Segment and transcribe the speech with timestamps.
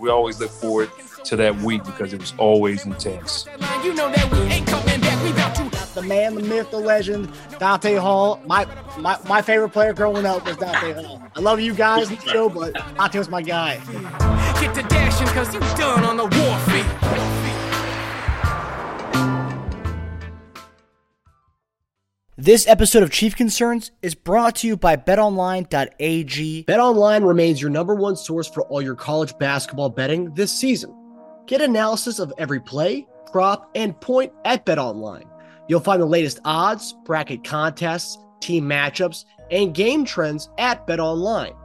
[0.00, 0.90] We always look forward
[1.24, 3.46] to that week because it was always intense.
[3.84, 5.22] You know that we ain't coming back.
[5.22, 8.40] We about to the man, the myth, the legend, Dante Hall.
[8.46, 8.66] My
[8.98, 11.22] my, my favorite player growing up was Dante Hall.
[11.36, 13.76] I love you guys in the show, but Dante was my guy.
[14.60, 17.21] get to dashing because you done on the warfare.
[22.44, 26.64] This episode of Chief Concerns is brought to you by betonline.ag.
[26.64, 30.92] BetOnline remains your number one source for all your college basketball betting this season.
[31.46, 35.28] Get analysis of every play, prop, and point at BetOnline.
[35.68, 41.56] You'll find the latest odds, bracket contests, team matchups, and game trends at BetOnline.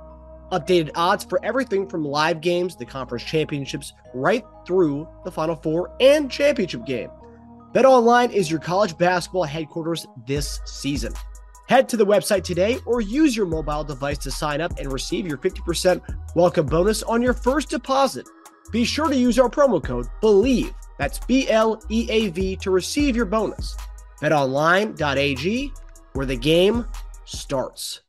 [0.52, 5.96] Updated odds for everything from live games, the conference championships, right through the Final Four
[6.00, 7.10] and championship game.
[7.74, 11.14] BetOnline is your college basketball headquarters this season.
[11.68, 15.28] Head to the website today or use your mobile device to sign up and receive
[15.28, 16.02] your 50%
[16.34, 18.26] welcome bonus on your first deposit.
[18.72, 22.72] Be sure to use our promo code BLEAV, that's B L E A V, to
[22.72, 23.76] receive your bonus.
[24.22, 25.74] BetOnline.ag,
[26.14, 26.86] where the game
[27.26, 28.02] starts.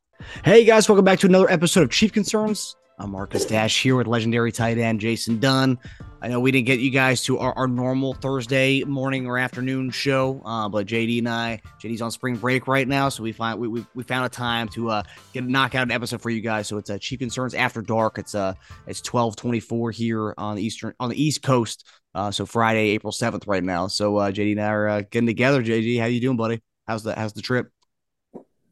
[0.44, 2.76] Hey guys, welcome back to another episode of Chief Concerns.
[3.00, 5.78] I'm Marcus Dash here with legendary tight end Jason Dunn.
[6.20, 9.90] I know we didn't get you guys to our, our normal Thursday morning or afternoon
[9.90, 13.60] show, uh, but JD and I, JD's on spring break right now, so we find
[13.60, 16.40] we, we, we found a time to uh, get knock out an episode for you
[16.40, 16.66] guys.
[16.66, 18.18] So it's a uh, Chief Concerns After Dark.
[18.18, 18.54] It's uh
[18.88, 21.86] it's 12:24 here on the eastern on the East Coast.
[22.16, 23.86] Uh, so Friday, April 7th, right now.
[23.86, 25.62] So uh, JD and I are uh, getting together.
[25.62, 26.60] JD, how you doing, buddy?
[26.88, 27.70] How's the how's the trip?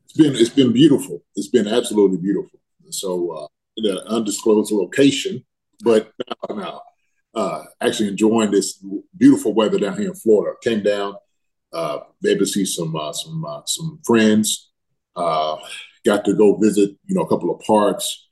[0.04, 1.22] It's been it's been beautiful.
[1.36, 2.58] It's been absolutely beautiful.
[2.90, 3.46] So uh,
[3.84, 5.44] an undisclosed location,
[5.82, 6.12] but
[6.48, 6.82] now, now
[7.34, 8.82] uh, actually enjoying this
[9.16, 10.56] beautiful weather down here in Florida.
[10.62, 11.14] Came down,
[11.72, 14.70] uh, able to see some uh, some uh, some friends.
[15.14, 15.56] Uh,
[16.04, 18.26] got to go visit, you know, a couple of parks.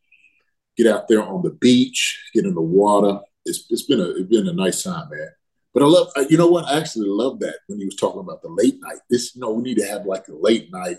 [0.77, 3.21] Get out there on the beach, get in the water.
[3.45, 5.29] It's it's been a it's been a nice time, man.
[5.75, 6.67] But I love, you know what?
[6.67, 8.99] I actually love that when he was talking about the late night.
[9.11, 10.99] This, you know, we need to have like a late night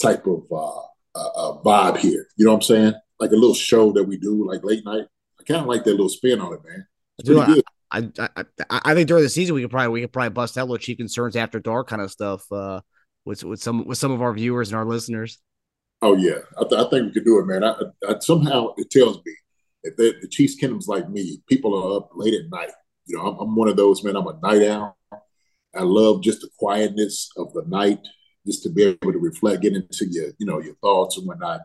[0.00, 0.80] type of uh,
[1.14, 2.26] uh, vibe here.
[2.36, 2.94] You know what I'm saying?
[3.20, 5.06] Like a little show that we do, like late night.
[5.40, 6.86] I kind of like that little spin on it, man.
[7.18, 7.64] It's pretty good.
[7.92, 10.62] I, I, I think during the season we could probably we could probably bust out
[10.62, 12.80] little chief concerns after dark kind of stuff uh,
[13.24, 15.38] with with some with some of our viewers and our listeners.
[16.02, 17.62] Oh yeah, I, th- I think we could do it, man.
[17.62, 17.74] I,
[18.08, 19.34] I, somehow it tells me
[19.84, 22.70] if the Chiefs Kingdom's like me, people are up late at night.
[23.06, 24.16] You know, I'm, I'm one of those man.
[24.16, 24.96] I'm a night owl.
[25.76, 28.00] I love just the quietness of the night,
[28.46, 31.60] just to be able to reflect, get into your you know your thoughts and whatnot.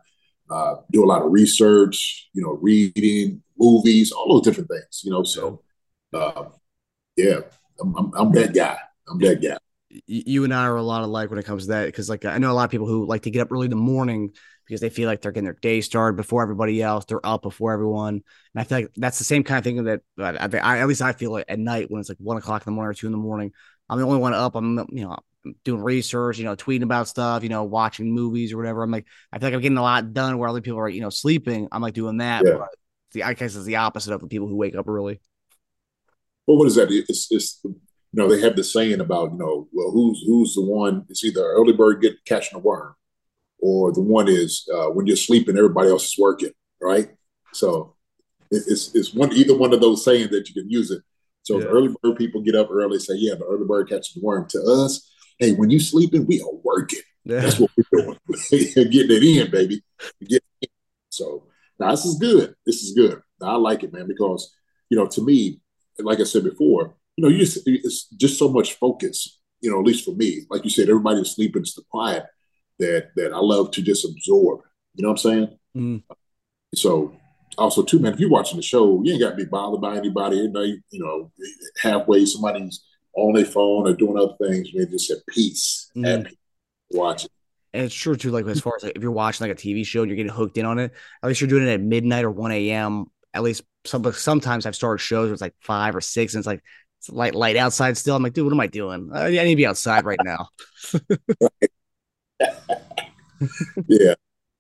[0.50, 5.12] Uh, do a lot of research, you know, reading, movies, all those different things, you
[5.12, 5.24] know.
[5.24, 5.62] So,
[6.14, 6.46] uh,
[7.16, 7.40] yeah,
[7.80, 8.78] I'm, I'm, I'm, that guy.
[9.08, 9.58] I'm that guy.
[10.06, 12.38] You and I are a lot alike when it comes to that because, like, I
[12.38, 14.32] know a lot of people who like to get up early in the morning
[14.66, 17.06] because they feel like they're getting their day started before everybody else.
[17.06, 20.02] They're up before everyone, and I feel like that's the same kind of thing that
[20.20, 22.72] I, I, at least I feel like at night when it's like one o'clock in
[22.72, 23.52] the morning or two in the morning.
[23.90, 24.56] I'm the only one up.
[24.56, 25.18] I'm you know
[25.64, 28.84] doing research, you know, tweeting about stuff, you know, watching movies or whatever.
[28.84, 31.02] I'm like, I feel like I'm getting a lot done where other people are, you
[31.02, 31.68] know, sleeping.
[31.72, 32.44] I'm like doing that.
[32.46, 32.58] Yeah.
[32.58, 32.70] But
[33.14, 35.22] the I guess it's the opposite of the people who wake up early.
[36.46, 36.90] Well, what is that?
[36.92, 37.76] It's it's you
[38.14, 41.06] know they have the saying about you know well who's who's the one?
[41.10, 42.96] It's either early bird get catching a worm,
[43.60, 46.52] or the one is uh, when you're sleeping, everybody else is working,
[46.82, 47.10] right?
[47.54, 47.96] So
[48.52, 51.02] it's it's one either one of those sayings that you can use it.
[51.44, 51.66] So yeah.
[51.66, 54.48] the early bird people get up early, say, yeah, the early bird catches the worm.
[54.50, 57.00] To us, hey, when you sleeping, we are working.
[57.26, 57.42] Yeah.
[57.42, 58.18] That's what we're doing.
[58.52, 59.82] Getting it in, baby.
[60.26, 60.70] Get in.
[61.10, 61.48] So
[61.80, 62.54] now this is good.
[62.66, 63.22] This is good.
[63.42, 64.54] Now, I like it, man, because
[64.90, 65.62] you know, to me,
[66.00, 69.40] like I said before, you know, you just it's just so much focus.
[69.62, 71.62] You know, at least for me, like you said, everybody's sleeping.
[71.62, 72.26] It's the quiet
[72.80, 74.62] that that I love to just absorb.
[74.96, 75.60] You know what I'm saying?
[75.76, 76.04] Mm.
[76.76, 77.14] So
[77.58, 79.98] also too, man, if you're watching the show, you ain't got to be bothered by
[79.98, 80.38] anybody.
[80.38, 81.32] You know, you know,
[81.82, 82.84] halfway somebody's
[83.20, 84.74] on their phone or doing other things.
[84.74, 86.08] Man, just at peace, mm.
[86.08, 86.38] at peace,
[86.92, 87.28] watch.
[87.74, 88.32] And it's true too.
[88.32, 90.32] Like as far as like if you're watching like a TV show and you're getting
[90.32, 93.06] hooked in on it, at least you're doing it at midnight or one a.m.
[93.34, 96.48] At least some sometimes I've started shows where it's like five or six, and it's
[96.48, 96.64] like
[96.98, 98.16] it's light light outside still.
[98.16, 99.12] I'm like, dude, what am I doing?
[99.14, 100.50] I, I need to be outside right now.
[103.88, 104.16] yeah,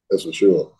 [0.09, 0.71] that's for sure.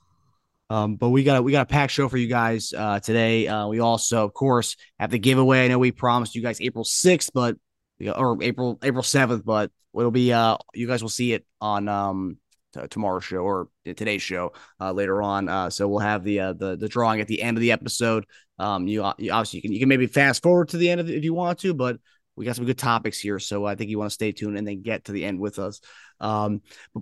[0.70, 3.48] Um, but we got we got a packed show for you guys uh, today.
[3.48, 5.66] Uh, we also, of course, have the giveaway.
[5.66, 7.58] I know we promised you guys April sixth, but
[8.08, 12.38] or April April seventh, but it'll be uh you guys will see it on um
[12.74, 15.50] t- tomorrow's show or today's show uh, later on.
[15.50, 18.26] Uh, so we'll have the uh, the the drawing at the end of the episode.
[18.58, 21.10] Um, you, you obviously you can you can maybe fast forward to the end it
[21.10, 21.98] if you want to, but
[22.36, 24.66] we got some good topics here, so I think you want to stay tuned and
[24.66, 25.82] then get to the end with us.
[26.22, 26.62] Um,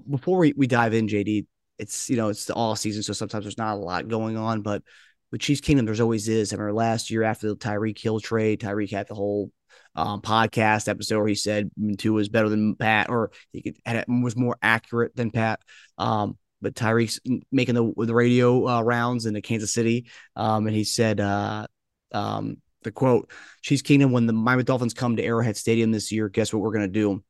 [0.10, 1.46] before we, we dive in, JD,
[1.78, 4.62] it's you know it's the all season, so sometimes there's not a lot going on,
[4.62, 4.84] but
[5.32, 6.54] with Chiefs Kingdom, there's always is.
[6.54, 9.52] I remember last year after the Tyreek Hill trade, Tyreek had the whole
[9.98, 14.06] um, podcast episode where he said Tua was better than Pat, or he could had,
[14.08, 15.60] was more accurate than Pat.
[15.98, 17.20] Um, but Tyreek's
[17.52, 21.68] making the the radio uh, rounds in the Kansas City, um, and he said, uh,
[22.14, 23.32] um, the quote,
[23.64, 26.72] "Chiefs Kingdom, when the Miami Dolphins come to Arrowhead Stadium this year, guess what we're
[26.74, 27.24] gonna do."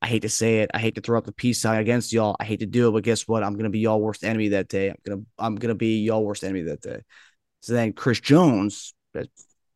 [0.00, 0.70] I hate to say it.
[0.72, 2.36] I hate to throw up the peace sign against y'all.
[2.38, 3.42] I hate to do it, but guess what?
[3.42, 4.90] I'm gonna be y'all worst enemy that day.
[4.90, 7.00] I'm gonna I'm gonna be y'all worst enemy that day.
[7.62, 8.94] So then Chris Jones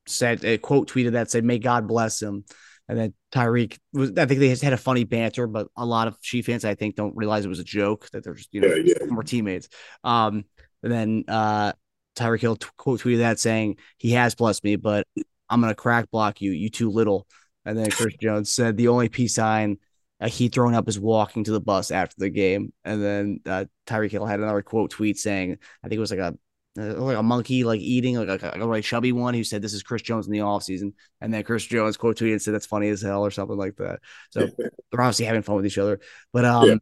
[0.07, 2.45] said a quote tweeted that said, "May God bless him."
[2.89, 4.11] And then Tyreek was.
[4.17, 6.75] I think they just had a funny banter, but a lot of Chief fans, I
[6.75, 9.07] think, don't realize it was a joke that there's you know yeah, yeah.
[9.07, 9.69] more teammates.
[10.05, 10.45] Um,
[10.83, 11.73] and then uh,
[12.17, 15.07] Tyreek Hill t- quote tweeted that saying, "He has blessed me, but
[15.49, 16.53] I'm gonna crack block you.
[16.53, 17.27] You too little."
[17.65, 19.79] And then Chris Jones said, "The only peace sign."
[20.23, 22.73] uh, he throwing up is walking to the bus after the game.
[22.85, 26.21] And then uh, Tyreek Hill had another quote tweet saying, I think it was like
[26.21, 26.37] a
[26.79, 29.75] uh, like a monkey like eating like a, a, a chubby one who said this
[29.75, 30.95] is Chris Jones in the offseason.
[31.21, 33.77] And then Chris Jones quote tweeted and said that's funny as hell or something like
[33.77, 34.01] that.
[34.31, 36.01] So they're obviously having fun with each other.
[36.33, 36.75] But um yeah.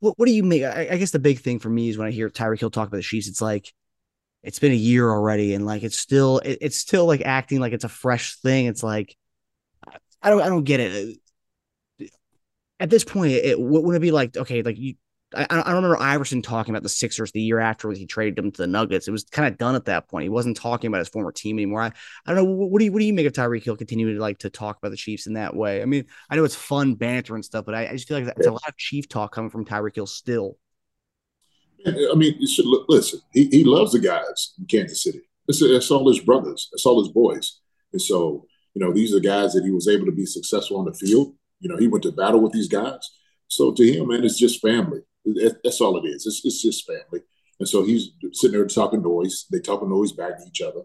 [0.00, 0.62] what, what do you make?
[0.62, 2.88] I, I, guess the big thing for me is when I hear Tyreek Hill talk
[2.88, 3.72] about the Chiefs, it's like
[4.42, 7.72] it's been a year already, and like it's still it, it's still like acting like
[7.72, 8.66] it's a fresh thing.
[8.66, 9.16] It's like
[10.22, 11.18] I don't I don't get it
[12.80, 14.94] at this point, it wouldn't it be like okay, like you.
[15.34, 18.50] I, I don't remember Iverson talking about the Sixers the year after he traded them
[18.50, 19.06] to the Nuggets.
[19.06, 20.24] It was kind of done at that point.
[20.24, 21.82] He wasn't talking about his former team anymore.
[21.82, 21.92] I,
[22.26, 22.44] I don't know.
[22.44, 24.50] What, what do you what do you make of Tyreek Hill continuing to like to
[24.50, 25.82] talk about the Chiefs in that way?
[25.82, 28.34] I mean, I know it's fun banter and stuff, but I, I just feel like
[28.36, 30.56] it's a lot of Chief talk coming from Tyreek Hill still.
[31.86, 35.20] I mean, look, listen, he, he loves the guys in Kansas City.
[35.48, 36.68] It's, it's all his brothers.
[36.72, 37.60] It's all his boys.
[37.92, 40.84] And so, you know, these are guys that he was able to be successful on
[40.84, 41.34] the field.
[41.60, 43.08] You know, he went to battle with these guys.
[43.48, 45.00] So to him, man, it's just family.
[45.24, 46.26] That's all it is.
[46.26, 47.20] It's, it's just family.
[47.58, 49.46] And so he's sitting there talking noise.
[49.50, 50.80] They talking noise back to each other.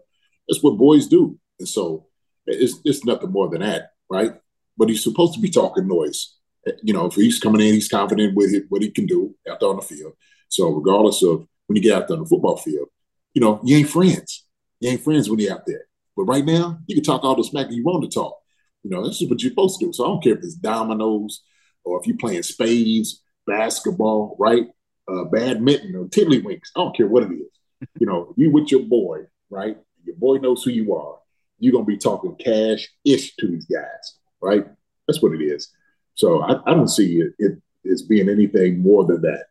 [0.46, 1.38] That's what boys do.
[1.58, 2.06] And so
[2.46, 4.34] it's, it's nothing more than that, right?
[4.76, 6.34] But he's supposed to be talking noise.
[6.82, 9.60] You know, if he's coming in, he's confident with it, what he can do out
[9.60, 10.12] there on the field.
[10.48, 12.88] So regardless of when you get out there on the football field,
[13.34, 14.44] you know, you ain't friends.
[14.80, 15.86] You ain't friends when you're out there.
[16.16, 18.36] But right now, you can talk all the smack you want to talk.
[18.82, 19.92] You know, this is what you're supposed to do.
[19.92, 21.42] So I don't care if it's dominoes
[21.84, 24.66] or if you're playing spades, basketball, right?
[25.08, 26.70] Uh, badminton or tiddlywinks.
[26.74, 27.40] I don't care what it is.
[28.00, 29.76] You know, you with your boy, right?
[30.04, 31.18] Your boy knows who you are.
[31.58, 34.64] You're gonna be talking cash ish to these guys, right?
[35.06, 35.68] That's what it is.
[36.14, 37.58] So I, I don't see it, it
[37.90, 39.44] as being anything more than that.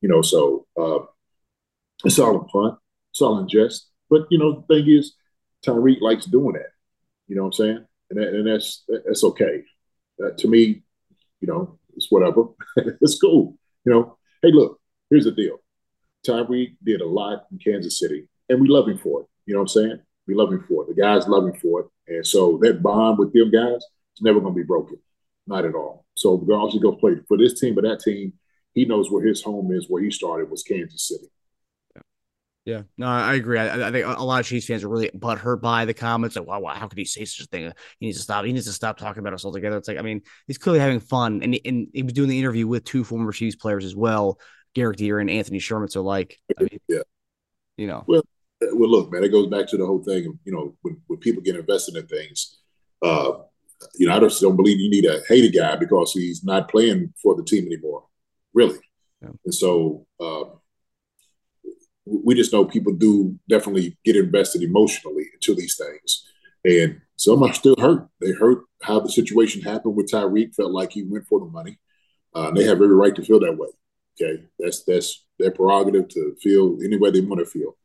[0.00, 1.00] You know, so uh,
[2.04, 2.78] it's all in fun,
[3.12, 3.90] it's all in jest.
[4.08, 5.14] But you know, the thing is,
[5.66, 6.70] Tyreek likes doing that.
[7.26, 7.86] You know what I'm saying?
[8.10, 9.62] and, that, and that's that's okay.
[10.22, 10.82] Uh, to me,
[11.40, 11.78] you know,
[12.10, 12.44] whatever.
[13.00, 13.56] it's cool.
[13.84, 15.58] You know, hey, look, here's the deal.
[16.26, 19.26] Tyreek did a lot in Kansas City, and we love him for it.
[19.46, 20.00] You know what I'm saying?
[20.26, 20.94] We love him for it.
[20.94, 24.40] The guys love him for it, and so that bond with them guys is never
[24.40, 24.98] going to be broken,
[25.46, 26.04] not at all.
[26.14, 28.34] So regardless, he goes play for this team or that team.
[28.74, 29.86] He knows where his home is.
[29.88, 31.30] Where he started was Kansas City.
[32.68, 33.58] Yeah, no, I agree.
[33.58, 36.36] I, I, think a lot of Chiefs fans are really butthurt by the comments.
[36.36, 37.72] Like, wow, wow, how could he say such a thing?
[37.98, 38.44] He needs to stop.
[38.44, 39.78] He needs to stop talking about us all together.
[39.78, 42.66] It's like, I mean, he's clearly having fun, and and he was doing the interview
[42.66, 44.38] with two former Chiefs players as well,
[44.74, 45.88] Garrett Deer and Anthony Sherman.
[45.88, 46.98] So, like, I mean, yeah,
[47.78, 48.20] you know, well,
[48.60, 50.26] well, look, man, it goes back to the whole thing.
[50.26, 52.58] Of, you know, when when people get invested in things,
[53.00, 53.32] uh,
[53.94, 56.70] you know, I just don't believe you need to hate a guy because he's not
[56.70, 58.04] playing for the team anymore,
[58.52, 58.78] really.
[59.22, 59.30] Yeah.
[59.46, 60.06] And so.
[60.20, 60.57] Uh,
[62.24, 66.24] we just know people do definitely get invested emotionally into these things.
[66.64, 68.08] And some are still hurt.
[68.20, 71.78] They hurt how the situation happened with Tyreek, felt like he went for the money.
[72.34, 73.68] Uh, they have every right to feel that way.
[74.20, 74.42] Okay.
[74.58, 77.76] That's that's their prerogative to feel any way they want to feel.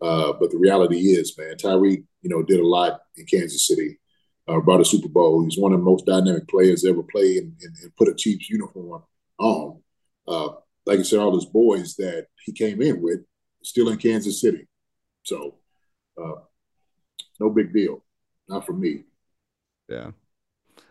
[0.00, 3.98] Uh, but the reality is, man, Tyreek, you know, did a lot in Kansas City,
[4.46, 5.42] uh, brought a Super Bowl.
[5.42, 8.48] He's one of the most dynamic players ever played and, and, and put a Chiefs
[8.48, 9.02] uniform
[9.38, 9.80] on.
[10.28, 10.50] Uh,
[10.86, 13.20] like I said, all those boys that he came in with,
[13.62, 14.66] still in Kansas City.
[15.24, 15.56] So,
[16.20, 16.40] uh,
[17.40, 18.04] no big deal.
[18.48, 19.04] Not for me.
[19.88, 20.10] Yeah.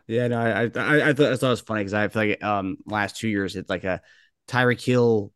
[0.08, 2.44] Yeah, no, I I, I, thought, I thought it was funny because I feel like
[2.44, 4.02] um last two years it's like a
[4.48, 5.34] Tyreek Hill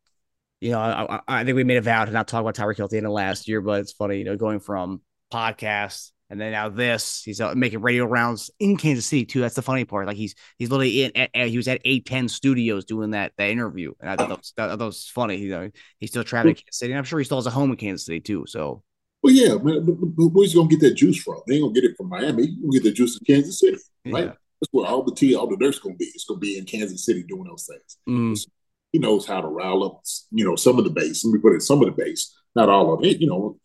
[0.62, 2.86] you know, I, I think we made a vow to not talk about Tyreek Hill
[2.86, 5.02] at the end of last year, but it's funny, you know, going from
[5.34, 9.42] podcast and then now this, he's uh, making radio rounds in Kansas City too.
[9.42, 10.08] That's the funny part.
[10.08, 11.12] Like he's he's literally in.
[11.14, 14.30] At, at, he was at eight ten studios doing that that interview, and I thought
[14.30, 15.36] that was, that, that was funny.
[15.36, 17.52] You know, he's still traveling to Kansas City, and I'm sure he still has a
[17.52, 18.46] home in Kansas City too.
[18.48, 18.82] So,
[19.22, 19.84] well, yeah, man,
[20.16, 21.42] where's he gonna get that juice from?
[21.48, 22.48] They ain't gonna get it from Miami.
[22.48, 24.26] Gonna get the juice in Kansas City, right?
[24.28, 24.34] Yeah.
[24.62, 26.06] That's where all the tea, all the dirt's gonna be.
[26.16, 27.98] It's gonna be in Kansas City doing those things.
[28.08, 28.48] Mm.
[28.94, 31.26] He knows how to rile up, you know, some of the base.
[31.26, 33.20] Let me put it, some of the base, not all of it.
[33.20, 33.58] You know,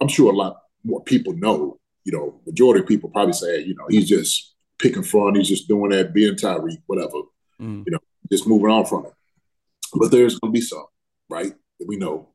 [0.00, 3.74] I'm sure a lot more people know you know, majority of people probably say, you
[3.74, 7.22] know, he's just picking fun, he's just doing that, being Tyreek, whatever,
[7.60, 7.84] mm.
[7.84, 7.98] you know,
[8.30, 9.12] just moving on from it.
[9.94, 10.84] But there's going to be some,
[11.28, 12.28] right, that we know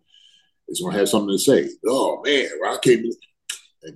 [0.68, 1.70] is going to have something to say.
[1.86, 3.16] Oh man, I can't believe.
[3.84, 3.92] Hey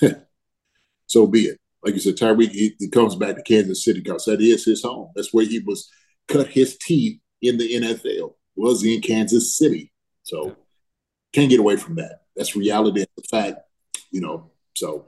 [0.00, 0.24] man,
[1.06, 1.58] so be it.
[1.82, 4.82] Like you said, Tyreek, he, he, comes back to Kansas City because that is his
[4.82, 5.10] home.
[5.14, 5.88] That's where he was
[6.26, 8.34] cut his teeth in the NFL.
[8.56, 9.92] Was in Kansas City,
[10.24, 10.56] so
[11.32, 12.22] can't get away from that.
[12.34, 13.00] That's reality.
[13.00, 13.60] That's the fact.
[14.10, 15.06] You know, so,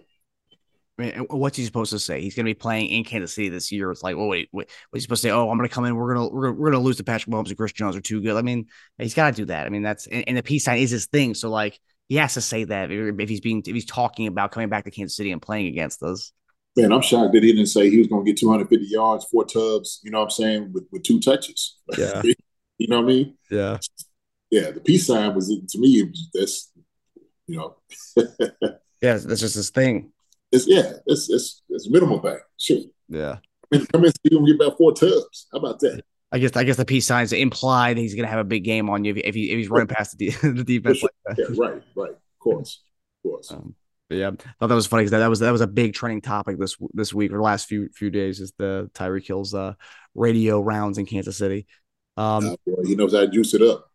[0.98, 2.20] I mean, what's he supposed to say?
[2.20, 3.90] He's going to be playing in Kansas City this year.
[3.90, 5.32] It's like, well, wait, wait, what's he supposed to say?
[5.32, 5.94] Oh, I'm going to come in.
[5.94, 8.00] We're going to we're, we're going to lose to Patrick Mahomes and Chris Jones are
[8.00, 8.36] too good.
[8.36, 8.66] I mean,
[8.98, 9.66] he's got to do that.
[9.66, 11.34] I mean, that's and, and, the peace sign is his thing.
[11.34, 14.68] So like, he has to say that if he's being if he's talking about coming
[14.68, 16.32] back to Kansas City and playing against us.
[16.76, 19.44] Man, I'm shocked that he didn't say he was going to get 250 yards, four
[19.44, 20.00] tubs.
[20.02, 20.72] You know what I'm saying?
[20.72, 21.78] With with two touches.
[21.96, 22.20] Yeah.
[22.78, 23.36] you know what I mean?
[23.50, 23.78] Yeah.
[24.50, 24.72] Yeah.
[24.72, 26.02] The peace sign was to me.
[26.02, 26.72] Was, that's
[27.46, 27.76] you know.
[29.00, 30.12] Yeah, that's just his thing.
[30.52, 32.38] It's yeah, it's it's it's minimal thing.
[32.58, 32.92] Shoot.
[33.08, 33.38] Yeah.
[33.72, 35.46] I mean, come in, you gonna get about four tubs.
[35.52, 36.02] How about that?
[36.32, 38.90] I guess I guess the peace signs imply that he's gonna have a big game
[38.90, 40.98] on you if, he, if he's running past the, the defense.
[40.98, 41.10] Sure.
[41.28, 42.82] Like yeah, right, right, of course,
[43.24, 43.52] of course.
[43.52, 43.74] Um,
[44.10, 46.20] yeah, I thought that was funny because that, that, was that was a big trending
[46.20, 49.74] topic this this week or the last few few days is the Tyreek Hill's uh,
[50.14, 51.66] radio rounds in Kansas City.
[52.16, 53.89] Um, uh, boy, he knows how to juice it up.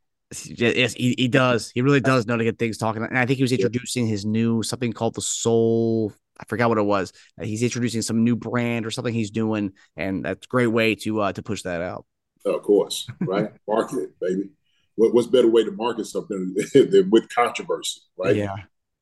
[0.45, 1.71] Yes, he, he does.
[1.73, 3.03] He really does know to get things talking.
[3.03, 6.13] And I think he was introducing his new something called the Soul.
[6.39, 7.13] I forgot what it was.
[7.41, 11.21] He's introducing some new brand or something he's doing, and that's a great way to
[11.21, 12.05] uh, to push that out.
[12.45, 13.51] of course, right?
[13.67, 14.49] market it, baby.
[14.95, 18.35] What, what's better way to market something than with controversy, right?
[18.35, 18.55] Yeah.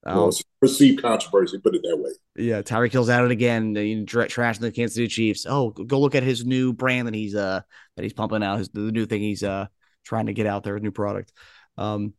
[0.05, 2.11] Well, um, perceived controversy, put it that way.
[2.35, 3.73] Yeah, Tyreek Hill's at it again.
[3.73, 5.45] You trashing the Kansas City Chiefs.
[5.47, 7.61] Oh, go look at his new brand that he's uh
[7.95, 8.57] that he's pumping out.
[8.57, 9.67] His the new thing he's uh
[10.03, 11.31] trying to get out there, a new product.
[11.77, 12.13] Um,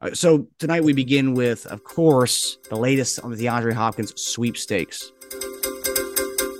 [0.00, 5.12] uh, so tonight we begin with, of course, the latest on the DeAndre Hopkins sweepstakes.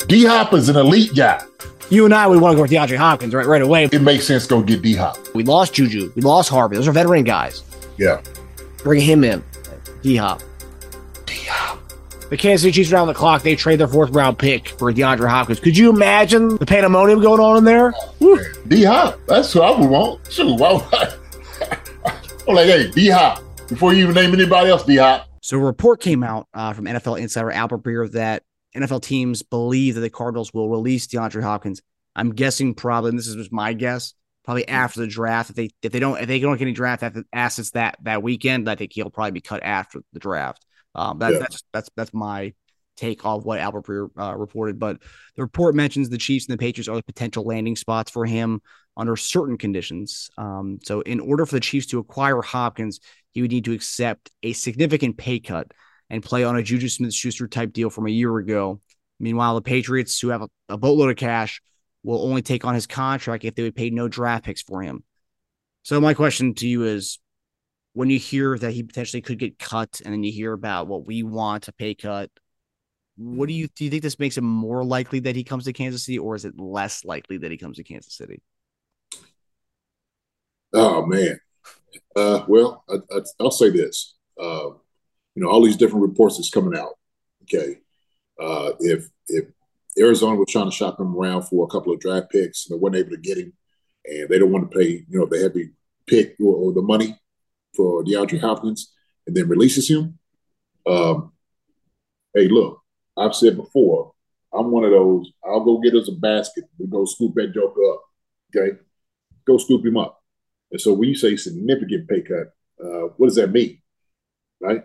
[0.07, 1.43] D Hop is an elite guy.
[1.90, 3.85] You and I, we want to go with DeAndre Hopkins right right away.
[3.85, 5.19] It makes sense to go get D Hop.
[5.35, 6.12] We lost Juju.
[6.14, 6.76] We lost Harvey.
[6.76, 7.62] Those are veteran guys.
[7.99, 8.23] Yeah.
[8.83, 9.43] Bring him in.
[10.02, 10.43] D Hop.
[12.34, 12.40] D Hop.
[12.40, 13.42] The Kansas City Chiefs around the clock.
[13.42, 15.60] They trade their fourth round pick for DeAndre Hopkins.
[15.60, 17.94] Could you imagine the pandemonium going on in there?
[18.20, 19.20] Oh, D Hop.
[19.26, 20.32] That's who I would want.
[20.32, 21.14] Shoot, why would I?
[22.48, 23.42] I'm like, hey, D Hop.
[23.68, 25.28] Before you even name anybody else, D Hop.
[25.42, 28.42] So a report came out uh, from NFL insider Albert Breer that
[28.76, 31.82] NFL teams believe that the Cardinals will release DeAndre Hopkins.
[32.16, 34.14] I'm guessing probably, and this is just my guess,
[34.44, 35.50] probably after the draft.
[35.50, 38.68] If they if they don't if they don't get any draft assets that that weekend,
[38.68, 40.63] I think he'll probably be cut after the draft.
[40.94, 41.38] Um, that, yeah.
[41.40, 42.52] that's that's that's my
[42.96, 44.78] take off what Albert Breer uh, reported.
[44.78, 45.02] But
[45.36, 48.60] the report mentions the Chiefs and the Patriots are the potential landing spots for him
[48.96, 50.30] under certain conditions.
[50.38, 53.00] Um, so, in order for the Chiefs to acquire Hopkins,
[53.32, 55.72] he would need to accept a significant pay cut
[56.10, 58.80] and play on a Juju Smith Schuster type deal from a year ago.
[59.18, 61.60] Meanwhile, the Patriots, who have a, a boatload of cash,
[62.02, 65.02] will only take on his contract if they would pay no draft picks for him.
[65.82, 67.18] So, my question to you is
[67.94, 71.06] when you hear that he potentially could get cut and then you hear about what
[71.06, 72.30] we want a pay cut,
[73.16, 75.72] what do you do you think this makes it more likely that he comes to
[75.72, 78.42] Kansas City or is it less likely that he comes to Kansas City?
[80.72, 81.38] Oh man.
[82.16, 84.16] Uh, well, I, will say this.
[84.40, 84.70] Uh,
[85.36, 86.94] you know, all these different reports that's coming out.
[87.42, 87.78] Okay.
[88.40, 89.44] Uh, if if
[89.96, 92.80] Arizona was trying to shop him around for a couple of draft picks and they
[92.80, 93.52] weren't able to get him,
[94.04, 95.70] and they don't want to pay, you know, the heavy
[96.08, 97.16] pick or, or the money
[97.75, 98.93] for DeAndre Hopkins,
[99.26, 100.19] and then releases him.
[100.87, 101.33] Um,
[102.35, 102.83] hey, look,
[103.16, 104.12] I've said before,
[104.52, 105.31] I'm one of those.
[105.45, 106.64] I'll go get us a basket.
[106.78, 108.02] We go scoop that joker up.
[108.54, 108.78] Okay,
[109.47, 110.23] go scoop him up.
[110.71, 112.52] And so when you say significant pay cut,
[112.83, 113.81] uh, what does that mean?
[114.61, 114.83] Right?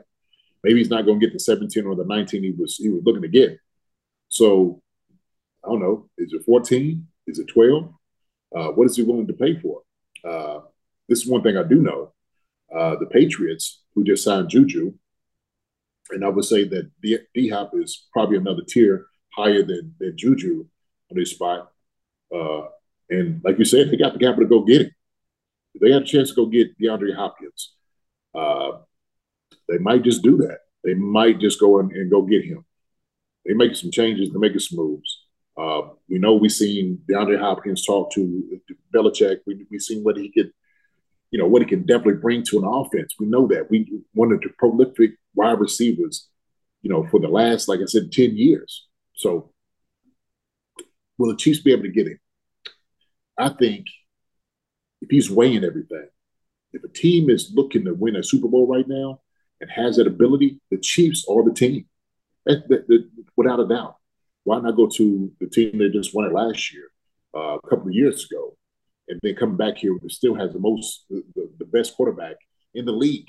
[0.64, 3.04] Maybe he's not going to get the 17 or the 19 he was he was
[3.04, 3.58] looking to get.
[4.28, 4.82] So
[5.64, 6.10] I don't know.
[6.18, 7.08] Is it 14?
[7.28, 7.94] Is it 12?
[8.56, 9.82] Uh, what is he willing to pay for?
[10.24, 10.62] Uh,
[11.08, 12.14] this is one thing I do know.
[12.76, 14.94] Uh, the Patriots, who just signed Juju,
[16.12, 20.66] and I would say that D Hop is probably another tier higher than, than Juju
[21.12, 21.72] on this spot.
[22.34, 22.62] Uh,
[23.10, 24.92] and like you said, they got the capital to go get him.
[25.82, 27.74] they had a chance to go get DeAndre Hopkins,
[28.36, 28.72] uh,
[29.68, 30.60] they might just do that.
[30.84, 32.66] They might just go and, and go get him.
[33.46, 35.26] They make some changes, they're making some moves.
[35.58, 39.40] Uh, we know we've seen DeAndre Hopkins talk to, to Belichick.
[39.46, 40.52] We, we've seen what he could,
[41.32, 43.16] you know, what he can definitely bring to an offense.
[43.20, 43.70] We know that.
[43.70, 46.28] We one of the prolific wide receivers,
[46.82, 48.88] you know, for the last, like I said, 10 years.
[49.16, 49.52] So
[51.18, 52.20] will the Chiefs be able to get him?
[53.38, 53.86] I think
[55.02, 56.08] if he's weighing everything,
[56.74, 59.22] if a team is looking to win a Super Bowl right now
[59.62, 61.86] and has that ability, the Chiefs are the team,
[62.46, 63.96] that, that, that, without a doubt.
[64.44, 66.90] Why not go to the team that just won it last year,
[67.36, 68.58] uh, a couple of years ago,
[69.10, 72.36] and then come back here still has the most, the, the, the, best quarterback
[72.74, 73.28] in the league.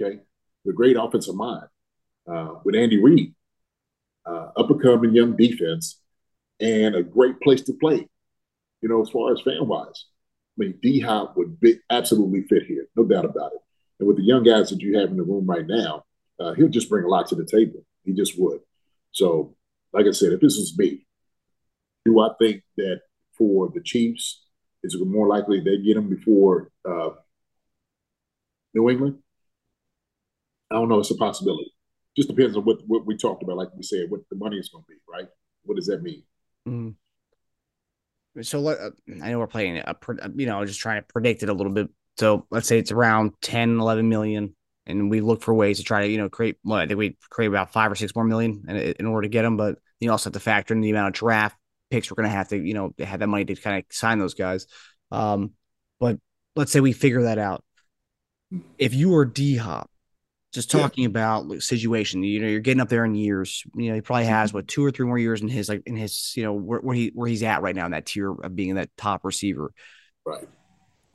[0.00, 0.18] Okay,
[0.64, 1.68] the great offensive mind
[2.26, 3.34] uh, with Andy Reid,
[4.26, 6.00] uh, up and coming young defense,
[6.60, 8.08] and a great place to play.
[8.82, 10.06] You know, as far as fan wise,
[10.58, 13.60] I mean, D Hop would be, absolutely fit here, no doubt about it.
[13.98, 16.04] And with the young guys that you have in the room right now,
[16.38, 17.84] uh, he'll just bring a lot to the table.
[18.04, 18.60] He just would.
[19.12, 19.54] So,
[19.92, 21.06] like I said, if this is me,
[22.04, 23.00] do I think that
[23.36, 24.45] for the Chiefs,
[24.86, 27.10] is it more likely they get him before uh,
[28.74, 29.18] New England?
[30.70, 31.00] I don't know.
[31.00, 31.72] It's a possibility.
[32.16, 34.68] Just depends on what, what we talked about, like we said, what the money is
[34.68, 35.28] going to be, right?
[35.64, 36.22] What does that mean?
[36.66, 36.94] Mm.
[38.42, 38.78] So let,
[39.22, 39.96] I know we're playing a,
[40.34, 41.88] you know, just trying to predict it a little bit.
[42.18, 44.54] So let's say it's around 10, 11 million,
[44.86, 46.56] and we look for ways to try to, you know, create.
[46.64, 49.30] Well, I think we create about five or six more million in, in order to
[49.30, 49.56] get them.
[49.56, 51.56] But you also have to factor in the amount of draft
[51.90, 54.18] picks we're going to have to, you know, have that money to kind of sign
[54.18, 54.66] those guys.
[55.10, 55.52] Um,
[56.00, 56.18] but
[56.54, 57.64] let's say we figure that out.
[58.78, 59.90] If you were D Hop,
[60.52, 61.08] just talking yeah.
[61.08, 63.62] about situation, you know, you're getting up there in years.
[63.74, 65.96] You know, he probably has what two or three more years in his like in
[65.96, 68.56] his, you know, where, where he where he's at right now in that tier of
[68.56, 69.72] being that top receiver.
[70.24, 70.48] Right.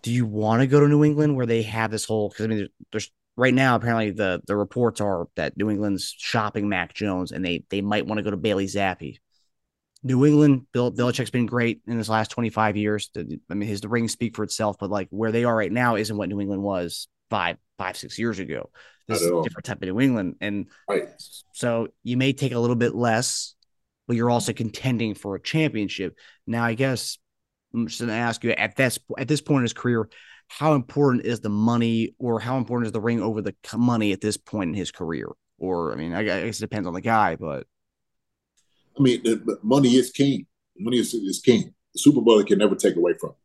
[0.04, 2.30] Do you want to go to New England where they have this whole?
[2.30, 6.14] Because I mean, there's, there's right now apparently the the reports are that New England's
[6.18, 9.18] shopping Mac Jones and they they might want to go to Bailey Zappe.
[10.04, 13.10] New England, Bill Belichick's been great in his last 25 years.
[13.16, 15.96] I mean, his the rings speak for itself, but like where they are right now
[15.96, 18.70] isn't what New England was five, five, six years ago.
[19.08, 20.36] This is a different type of New England.
[20.42, 21.10] And right.
[21.54, 23.56] so you may take a little bit less,
[24.08, 26.18] but you're also contending for a championship.
[26.48, 27.18] Now, I guess
[27.74, 30.10] I'm just gonna ask you at this at this point in his career,
[30.48, 34.22] how important is the money or how important is the ring over the money at
[34.22, 35.28] this point in his career?
[35.58, 37.68] Or I mean, I guess it depends on the guy, but
[38.98, 40.46] I mean, the, money is king.
[40.78, 41.74] Money is, is king.
[41.94, 43.32] The Super Bowl can never take away from.
[43.32, 43.36] It.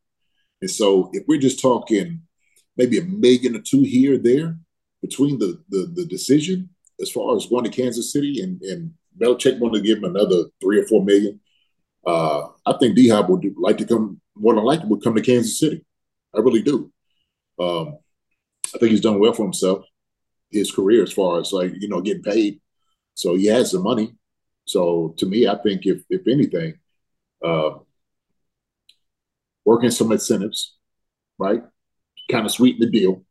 [0.62, 2.22] And so, if we're just talking
[2.76, 4.58] maybe a million or two here or there
[5.02, 9.58] between the, the, the decision as far as going to Kansas City and, and Belichick
[9.58, 11.40] wanted to give him another three or four million.
[12.06, 15.22] Uh, I think D Hop would like to come more than likely would come to
[15.22, 15.84] Kansas City.
[16.34, 16.92] I really do.
[17.58, 17.98] Um,
[18.74, 19.84] I think he's done well for himself,
[20.50, 22.60] his career as far as like you know getting paid.
[23.14, 24.14] So he has the money.
[24.66, 26.78] So to me, I think if if anything,
[27.44, 27.78] uh,
[29.64, 30.76] working some incentives,
[31.38, 31.62] right,
[32.30, 33.24] kind of sweeten the deal.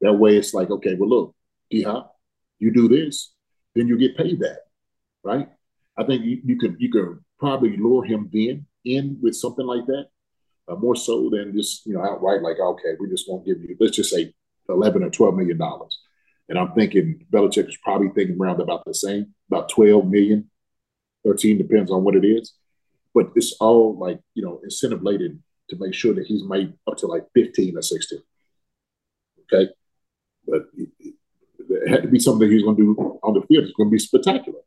[0.00, 1.34] That way, it's like, okay, well, look,
[1.70, 2.16] D Hop,
[2.58, 3.32] you do this,
[3.74, 4.60] then you get paid that,
[5.22, 5.48] right?
[5.96, 9.86] I think you, you can you can probably lure him then in with something like
[9.86, 10.06] that,
[10.68, 13.76] uh, more so than just you know outright like, okay, we just won't give you,
[13.78, 14.32] let's just say
[14.70, 16.00] eleven or twelve million dollars.
[16.48, 20.50] And I'm thinking Belichick is probably thinking around about the same, about 12 million,
[21.24, 22.54] 13, depends on what it is.
[23.14, 26.96] But it's all like, you know, incentive laden to make sure that he's made up
[26.98, 28.20] to like 15 or 16.
[29.52, 29.70] Okay.
[30.46, 33.64] But it had to be something he's going to do on the field.
[33.64, 34.60] It's going to be spectacular.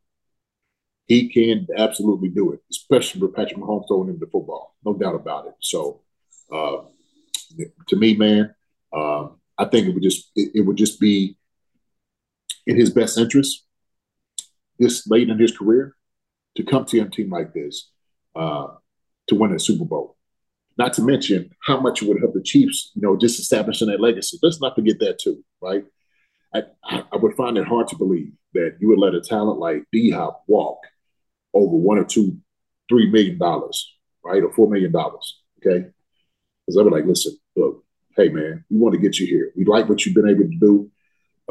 [1.06, 4.74] He can absolutely do it, especially with Patrick Mahomes throwing him the football.
[4.84, 5.54] No doubt about it.
[5.60, 6.00] So,
[6.50, 6.84] uh,
[7.88, 8.54] to me, man,
[8.92, 11.36] uh, I think it would just it, it, would just be
[12.66, 13.64] in his best interest
[14.78, 15.94] this late in his career
[16.56, 17.90] to come to a team like this
[18.34, 18.68] uh,
[19.28, 20.16] to win a Super Bowl.
[20.76, 24.00] Not to mention how much it would help the Chiefs, you know, just establishing that
[24.00, 24.38] legacy.
[24.42, 25.84] Let's not forget that too, right?
[26.54, 29.84] I, I would find it hard to believe that you would let a talent like
[29.92, 30.78] D Hop walk
[31.52, 32.38] over one or two,
[32.88, 33.92] three million dollars,
[34.24, 35.40] right, or four million dollars.
[35.58, 35.86] Okay,
[36.66, 37.84] because I would be like, listen, look,
[38.16, 39.52] hey man, we want to get you here.
[39.56, 40.90] We like what you've been able to do.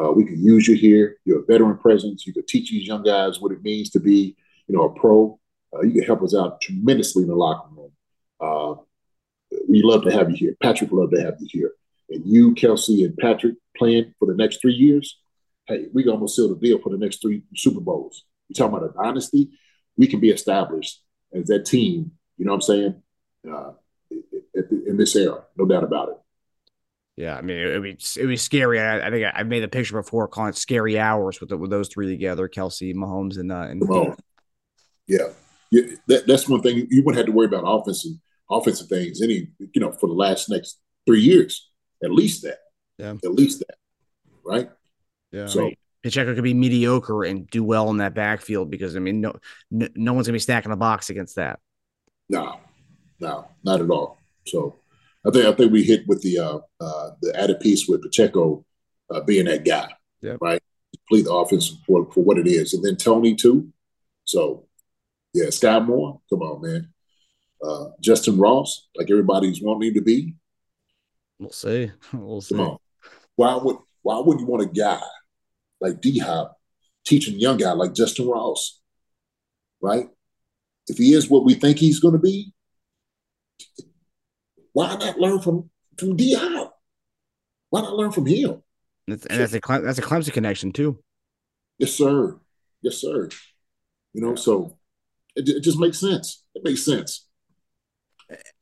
[0.02, 1.18] Uh, we can use you here.
[1.26, 2.26] You're a veteran presence.
[2.26, 4.36] You could teach these young guys what it means to be,
[4.68, 5.40] you know, a pro.
[5.74, 7.92] Uh, you can help us out tremendously in the locker room.
[8.40, 8.82] Uh,
[9.70, 10.56] we love to have you here.
[10.62, 11.72] Patrick love to have you here.
[12.10, 15.20] And you, Kelce, and Patrick playing for the next three years,
[15.68, 18.24] hey, we can almost seal the deal for the next three Super Bowls.
[18.50, 19.50] You're talking about a dynasty.
[19.98, 21.02] We can be established
[21.34, 23.02] as that team, you know what I'm saying,
[23.52, 23.72] uh,
[24.88, 26.18] in this era, no doubt about it.
[27.16, 28.80] Yeah, I mean, it, would be it would be scary.
[28.80, 31.70] I, I think I, made the picture before, calling it scary hours with the, with
[31.70, 34.18] those three together, Kelce, Mahomes, and uh, and Mahomes.
[35.08, 35.28] Yeah,
[35.70, 35.96] yeah.
[36.08, 38.14] That, that's one thing you wouldn't have to worry about offensive
[38.50, 41.70] offensive things any you know for the last next three years,
[42.04, 42.60] at least that.
[42.98, 43.78] Yeah, at least that,
[44.44, 44.72] right?
[45.32, 45.46] Yeah.
[45.48, 45.66] So.
[45.66, 49.36] Mean, Pacheco could be mediocre and do well in that backfield because I mean, no,
[49.72, 51.60] no, no one's gonna be stacking the box against that.
[52.28, 52.60] No,
[53.20, 54.18] no, not at all.
[54.46, 54.76] So
[55.26, 58.66] I think I think we hit with the uh, uh, the added piece with Pacheco
[59.10, 59.90] uh, being that guy,
[60.22, 60.38] yep.
[60.42, 60.62] right?
[61.08, 63.72] Complete the offense for, for what it is, and then Toney too.
[64.26, 64.68] So
[65.34, 66.94] yeah, Skyy Moore, come on, man.
[67.64, 70.36] Uh, Justyn Ross, like everybody's wanting him to be.
[71.40, 71.92] We'll see.
[72.14, 72.56] We'll see.
[72.56, 72.78] Come on.
[73.36, 75.02] Why would why wouldn't you want a guy
[75.80, 76.58] like D Hop
[77.06, 78.82] teaching a young guy like Justyn Ross,
[79.82, 80.08] right?
[80.88, 82.54] If he is what we think he's going to be,
[84.74, 86.76] why not learn from from D Hop?
[87.70, 88.62] Why not learn from him?
[89.08, 91.00] That's, and that's a that's a Clemson connection too.
[91.78, 92.40] Yes, sir.
[92.82, 93.30] Yes, sir.
[94.14, 94.78] You know, so
[95.36, 96.44] it, it just makes sense.
[96.56, 97.28] It makes sense.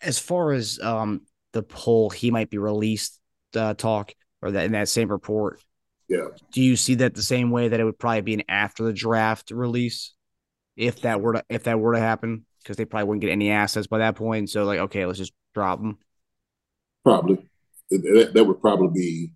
[0.02, 1.21] As far as um
[1.54, 3.19] the poll, he might be released
[3.56, 5.62] uh, talk or that in that same report.
[6.08, 6.28] Yeah.
[6.52, 8.93] Do you see that the same way that it would probably be an after the
[8.93, 10.13] draft release,
[10.76, 12.45] if that were to if that were to happen?
[12.62, 14.50] Because they probably wouldn't get any assets by that point.
[14.50, 15.97] So like, okay, let's just drop them.
[17.04, 17.50] Probably.
[17.89, 19.34] That, that would probably be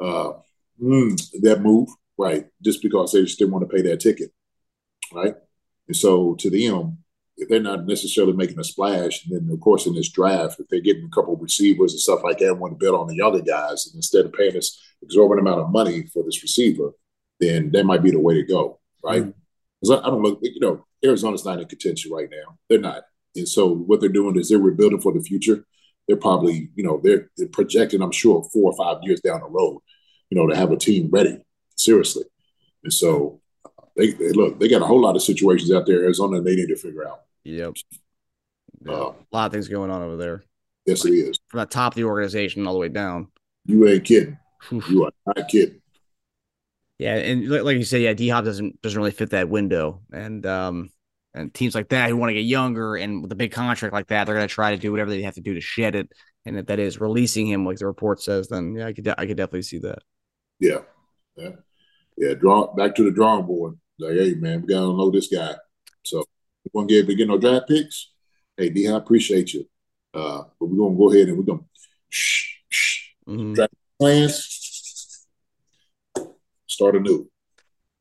[0.00, 0.32] uh,
[0.80, 2.46] mm, that move, right?
[2.62, 4.32] Just because they just didn't want to pay that ticket,
[5.12, 5.34] right?
[5.88, 6.98] And so to them,
[7.36, 10.68] if they're not necessarily making a splash, and then of course in this draft, if
[10.68, 13.06] they're getting a couple of receivers and stuff like that, and want to bet on
[13.06, 16.92] the younger guys, and instead of paying this exorbitant amount of money for this receiver,
[17.40, 19.32] then that might be the way to go, right?
[19.80, 20.00] Because.
[20.00, 22.58] I, I, don't look, you know, Arizona's not in contention right now.
[22.68, 23.04] They're not,
[23.36, 25.64] and so what they're doing is they're rebuilding for the future.
[26.06, 29.46] They're probably, you know, they're, they're projecting, I'm sure, four or five years down the
[29.46, 29.80] road,
[30.30, 31.38] you know, to have a team ready,
[31.76, 32.24] seriously.
[32.82, 33.40] And so
[33.96, 36.68] they, they look, they got a whole lot of situations out there, Arizona, they need
[36.68, 37.22] to figure out.
[37.44, 37.74] Yep.
[38.84, 38.92] Yeah.
[38.92, 40.44] Uh, a lot of things going on over there.
[40.86, 41.38] Yes, like, it is.
[41.48, 43.28] From the top of the organization all the way down.
[43.66, 44.38] You ain't kidding.
[44.70, 45.80] you are not kidding.
[46.98, 50.44] Yeah, and like you said, yeah, D Hop doesn't doesn't really fit that window, and
[50.44, 50.90] um,
[51.34, 54.08] and teams like that who want to get younger and with a big contract like
[54.08, 56.10] that, they're going to try to do whatever they have to do to shed it.
[56.44, 59.20] And if that is releasing him, like the report says, then yeah, I could de-
[59.20, 59.98] I could definitely see that.
[60.58, 60.80] Yeah,
[61.36, 61.50] yeah,
[62.16, 62.34] yeah.
[62.34, 63.78] Draw back to the drawing board.
[63.98, 65.54] Like, hey man, we got to know this guy.
[66.04, 66.24] So
[66.72, 68.10] we're gonna get get no draft picks.
[68.56, 69.68] Hey, D, I appreciate you,
[70.14, 71.64] uh, but we're gonna go ahead and we're gonna
[72.08, 73.52] shh, shh, mm-hmm.
[73.52, 74.57] draft plans.
[76.78, 77.28] Start anew.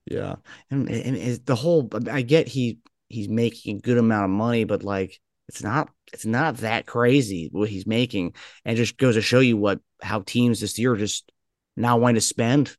[0.06, 0.36] Yeah,
[0.70, 2.78] and, and the whole I get he
[3.10, 7.50] he's making a good amount of money, but like it's not it's not that crazy
[7.52, 8.36] what he's making,
[8.66, 11.32] and just goes to show you what how teams this year just
[11.76, 12.78] not wanting to spend.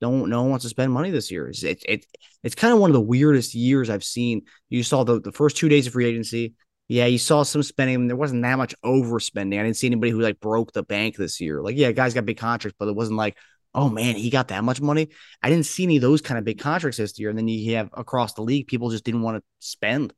[0.00, 1.46] Don't no one wants to spend money this year.
[1.48, 2.06] It's it, it
[2.42, 4.46] it's kind of one of the weirdest years I've seen.
[4.70, 6.54] You saw the the first two days of free agency.
[6.88, 8.06] Yeah, you saw some spending.
[8.06, 9.60] There wasn't that much overspending.
[9.60, 11.60] I didn't see anybody who like broke the bank this year.
[11.62, 13.36] Like, yeah, guys got big contracts, but it wasn't like,
[13.74, 15.08] oh man, he got that much money.
[15.42, 16.68] I didn't see any of those kind of big mm-hmm.
[16.68, 17.30] contracts this year.
[17.30, 20.12] And then you have across the league, people just didn't want to spend.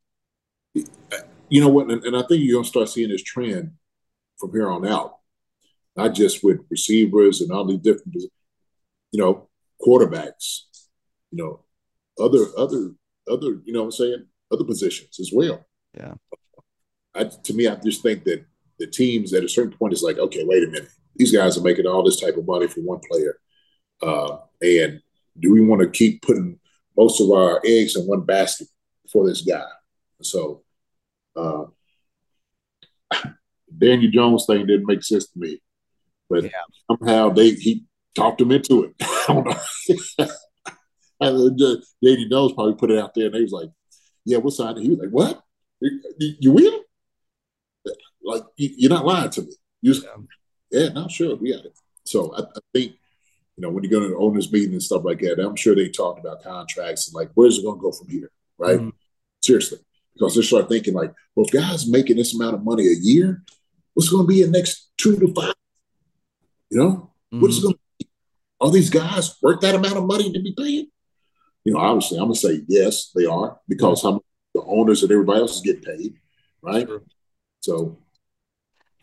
[0.74, 1.90] You know what?
[1.90, 3.72] And, and I think you're gonna start seeing this trend
[4.38, 5.16] from here on out,
[5.96, 9.48] not just with receivers and all these different, you know,
[9.80, 10.62] quarterbacks,
[11.30, 11.64] you know,
[12.18, 12.92] other other
[13.30, 15.64] other, you know what I'm saying, other positions as well.
[15.94, 16.14] Yeah.
[17.14, 18.44] I, to me, I just think that
[18.78, 21.62] the teams at a certain point is like, okay, wait a minute, these guys are
[21.62, 23.38] making all this type of money for one player.
[24.02, 25.00] Uh, and
[25.38, 26.58] do we want to keep putting
[26.96, 28.68] most of our eggs in one basket
[29.10, 29.64] for this guy?
[30.22, 30.62] So,
[31.34, 31.64] uh,
[33.78, 35.60] Daniel Jones thing didn't make sense to me,
[36.30, 36.50] but yeah.
[36.90, 38.94] somehow they he talked him into it.
[39.00, 39.26] I
[41.20, 41.80] don't know.
[42.02, 43.70] Daniel Jones probably put it out there, and he was like,
[44.24, 45.42] "Yeah, what side?" He was like, "What?
[45.80, 46.00] You,
[46.40, 46.82] you will?
[48.24, 49.52] Like you're not lying to me?
[49.82, 51.36] You, yeah, yeah not sure.
[51.36, 52.94] We got it." So I, I think
[53.56, 55.74] you know, when you go to the owners meeting and stuff like that, I'm sure
[55.74, 58.30] they talked about contracts and like, where's it going to go from here?
[58.58, 58.78] Right.
[58.78, 58.90] Mm-hmm.
[59.42, 59.78] Seriously.
[60.12, 63.42] Because they start thinking like, well, if guys making this amount of money a year,
[63.94, 65.54] what's going to be in the next two to five?
[66.70, 66.90] You know,
[67.32, 67.40] mm-hmm.
[67.40, 67.66] what is mm-hmm.
[67.68, 68.08] going to be?
[68.60, 70.88] Are these guys worth that amount of money to be paying?
[71.64, 74.22] You know, obviously, I'm going to say yes, they are because how much
[74.54, 76.14] the owners and everybody else is getting paid,
[76.62, 76.86] right?
[76.86, 77.02] Sure.
[77.60, 77.98] So,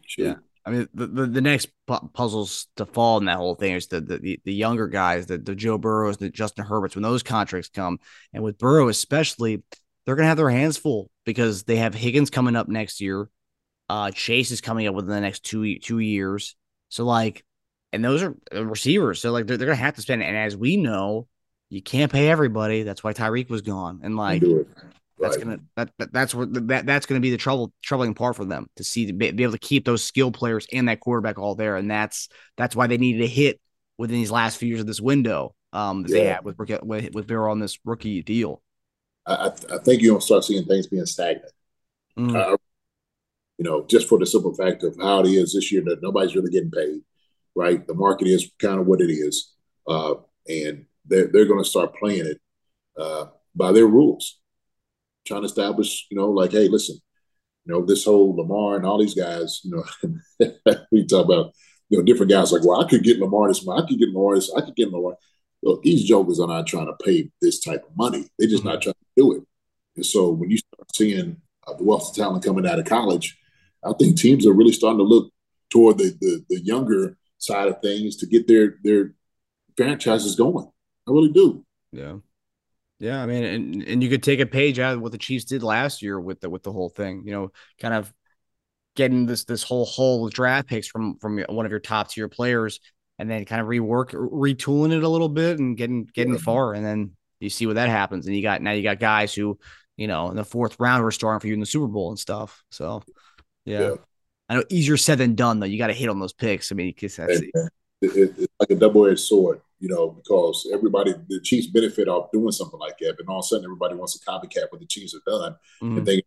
[0.06, 0.26] sure.
[0.26, 0.36] yeah.
[0.66, 3.88] I mean, the, the, the next pu- puzzles to fall in that whole thing is
[3.88, 7.70] the the, the younger guys, the, the Joe Burrows, the Justin Herberts, when those contracts
[7.70, 8.00] come,
[8.34, 9.64] and with Burrow especially,
[10.06, 13.30] they're gonna have their hands full because they have Higgins coming up next year,
[13.90, 16.56] uh, Chase is coming up within the next two two years,
[16.90, 17.44] so like
[17.94, 19.22] and those are receivers.
[19.22, 20.24] So like they're, they're gonna have to spend.
[20.24, 21.28] And as we know,
[21.70, 22.84] you can't pay everybody.
[22.84, 24.02] That's why Tyreek was gone.
[24.04, 24.44] And like
[25.20, 28.46] that's gonna that, that that's what that that's gonna be the trouble troubling part for
[28.46, 31.38] them to see to be, be able to keep those skill players and that quarterback
[31.38, 31.76] all there.
[31.76, 33.60] And that's that's why they needed to hit
[33.98, 36.18] within these last few years of this window um that yeah.
[36.18, 38.62] they had with with with Burrow on this rookie deal.
[39.26, 41.52] I, I think you're gonna start seeing things being stagnant.
[42.18, 42.36] Mm.
[42.36, 42.58] Uh,
[43.58, 46.36] you know, just for the simple fact of how it is this year that nobody's
[46.36, 47.02] really getting paid,
[47.56, 47.86] right?
[47.86, 49.54] The market is kind of what it is,
[49.88, 50.16] uh,
[50.48, 52.42] and they're they're going to start playing it
[52.98, 54.40] uh, by their rules,
[55.26, 56.98] trying to establish, you know, like, hey, listen,
[57.66, 60.52] you know, this whole Lamar and all these guys, you know,
[60.92, 61.54] we talk about,
[61.90, 64.36] you know, different guys like, well, I could get Lamar this, I could get Lamar
[64.36, 65.16] this, I could get Lamar.
[65.62, 68.28] Look, these jokers are not trying to pay this type of money.
[68.38, 68.74] They're just mm-hmm.
[68.74, 69.44] not trying to do it.
[69.96, 73.38] And so when you start seeing uh, the wealth of talent coming out of college,
[73.84, 75.32] I think teams are really starting to look
[75.70, 79.14] toward the, the, the younger side of things to get their their
[79.76, 80.70] franchises going.
[81.08, 81.66] I really do.
[81.92, 82.18] Yeah.
[83.04, 85.44] Yeah, I mean, and, and you could take a page out of what the Chiefs
[85.44, 87.24] did last year with the with the whole thing.
[87.26, 88.14] You know, kind of
[88.96, 92.80] getting this this whole whole draft picks from from one of your top tier players,
[93.20, 96.40] and then kind of rework retooling it a little bit and getting getting yeah.
[96.40, 97.12] far, and then
[97.42, 99.60] you see what that happens, and you got now you got guys who
[99.98, 102.18] you know in the fourth round were starting for you in the Super Bowl and
[102.18, 102.64] stuff.
[102.72, 103.04] So
[103.66, 103.80] yeah.
[103.82, 103.96] yeah.
[104.48, 105.66] I know easier said than done though.
[105.66, 106.72] You got to hit on those picks.
[106.72, 107.52] I mean, because that's it,
[108.02, 112.32] it, it's like a double edged sword, you know, because everybody the Chiefs benefit off
[112.32, 114.88] doing something like that, but all of a sudden everybody wants to copycat what the
[114.88, 115.98] Chiefs have done, mm-hmm.
[115.98, 116.24] and they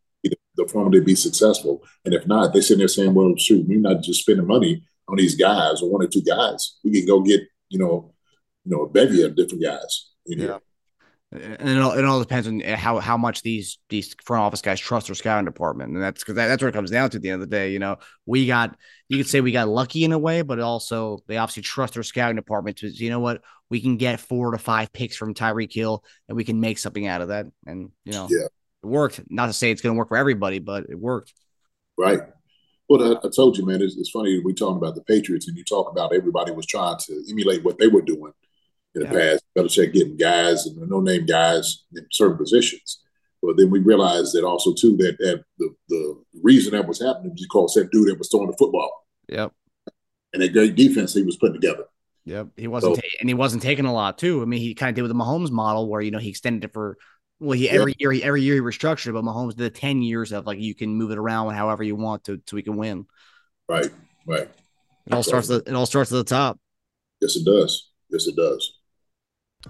[0.56, 1.82] the formula to be successful.
[2.04, 5.16] And if not, they sit there saying, "Well, shoot, we're not just spending money on
[5.16, 6.76] these guys or one or two guys.
[6.84, 7.40] We can go get
[7.70, 8.12] you know,
[8.64, 10.44] you know, a bevy of different guys." You know?
[10.44, 10.58] Yeah
[11.32, 14.62] and it all, it all depends on eh, how how much these these front office
[14.62, 17.16] guys trust their scouting department, and that's because that, that's what it comes down to.
[17.16, 18.76] At the end of the day, you know, we got
[19.08, 22.04] you could say we got lucky in a way, but also they obviously trust their
[22.04, 25.72] scouting department to you know what we can get four to five picks from Tyreek
[25.72, 28.44] Hill, and we can make something out of that, and you know, yeah.
[28.44, 29.20] it worked.
[29.28, 31.34] Not to say it's going to work for everybody, but it worked.
[31.98, 32.20] Right.
[32.88, 35.56] Well, I, I told you, man, it's, it's funny we talking about the Patriots, and
[35.56, 38.32] you talk about everybody was trying to emulate what they were doing
[38.96, 39.30] in the yeah.
[39.32, 39.44] past.
[39.56, 43.00] Belichick getting guys and no name guys in certain positions.
[43.42, 47.30] But then we realized that also too that, that the the reason that was happening
[47.30, 49.06] was because that dude that was throwing the football.
[49.28, 49.52] Yep.
[50.32, 51.84] And a great defense he was putting together.
[52.24, 52.48] Yep.
[52.56, 54.42] He wasn't so, ta- and he wasn't taking a lot too.
[54.42, 56.64] I mean, he kind of did with the Mahomes model where you know he extended
[56.64, 56.96] it for
[57.38, 58.00] well, he every yep.
[58.00, 60.94] year he, every year he restructured, but Mahomes did ten years of like you can
[60.94, 63.06] move it around however you want to so we can win.
[63.68, 63.90] Right.
[64.26, 64.48] Right.
[65.06, 65.50] It all starts.
[65.50, 66.58] At, it all starts at the top.
[67.20, 67.90] Yes, it does.
[68.10, 68.75] Yes, it does.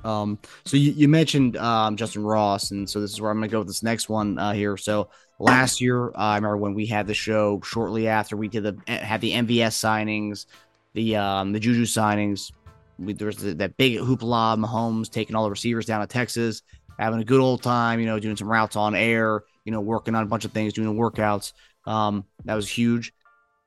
[0.04, 3.48] Um, so you, you mentioned um, Justyn Ross, and so this is where I'm going
[3.48, 4.76] to go with this next one uh, here.
[4.76, 8.62] So last year, uh, I remember when we had the show shortly after we did
[8.62, 10.46] the had the MVS signings,
[10.94, 12.52] the um, the Juju signings.
[12.98, 16.62] We, there was the, that big hoopla, Mahomes taking all the receivers down to Texas,
[16.98, 20.14] having a good old time, you know, doing some routes on air, you know, working
[20.14, 21.52] on a bunch of things, doing workouts.
[21.86, 23.12] Um, that was huge.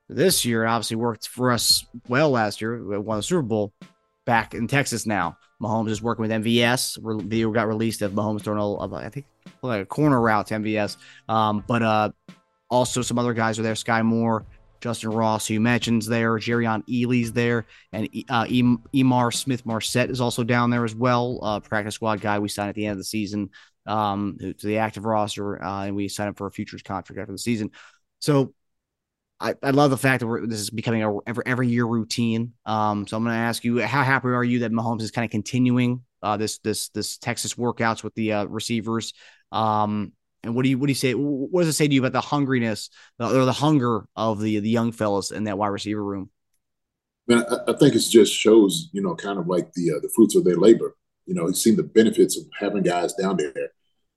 [0.08, 2.84] This year, obviously worked for us well last year.
[2.84, 3.72] We won the Super Bowl
[4.26, 5.38] back in Texas now.
[5.62, 7.24] Mahomes is working with MVS.
[7.24, 9.26] Video got released of Mahomes throwing a, I think,
[9.62, 10.98] like a corner route to MVS.
[11.28, 12.12] Um, but uh,
[12.69, 13.74] also some other guys are there.
[13.74, 14.45] Skyy Moore,
[14.82, 16.38] Justyn Ross, who you mentioned, there.
[16.38, 21.39] Jerrion Ealy's there, and uh, Ihmir Smith Marsette is also down there as well.
[21.41, 23.50] Uh, practice squad guy we signed at the end of the season
[23.86, 27.32] um, to the active roster, uh, and we signed him for a futures contract after
[27.32, 27.72] the season.
[28.19, 28.54] So
[29.41, 32.54] I, I love the fact that this is becoming a every, every year routine.
[32.65, 35.23] Um, so I'm going to ask you, how happy are you that Mahomes is kind
[35.23, 39.13] of continuing uh, this this this Texas workouts with the uh, receivers?
[39.52, 40.12] Um,
[40.43, 41.13] and what do you what do you say?
[41.13, 44.69] What does it say to you about the hungriness or the hunger of the the
[44.69, 46.30] young fellas in that wide receiver room?
[47.28, 50.10] Man, I, I think it just shows you know kind of like the uh, the
[50.13, 50.95] fruits of their labor.
[51.25, 53.54] You know, he's seen the benefits of having guys down there,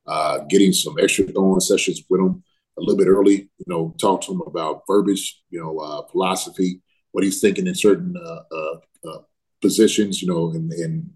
[0.06, 2.42] uh, getting some extra throwing sessions with them
[2.78, 3.50] a little bit early.
[3.58, 6.80] You know, talk to him about verbiage, you know, uh, philosophy,
[7.12, 8.76] what he's thinking in certain uh, uh,
[9.08, 9.18] uh
[9.61, 11.11] positions, you know, in, in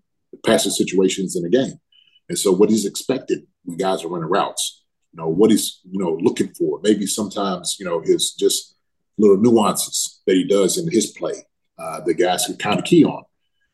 [0.44, 1.80] passing situations in the game,
[2.28, 4.84] and so what he's expected when guys are running routes.
[5.12, 6.80] You know, what he's you know looking for.
[6.82, 8.76] Maybe sometimes you know his just
[9.18, 11.32] little nuances that he does in his play
[11.78, 13.24] uh, the guys can kind of key on,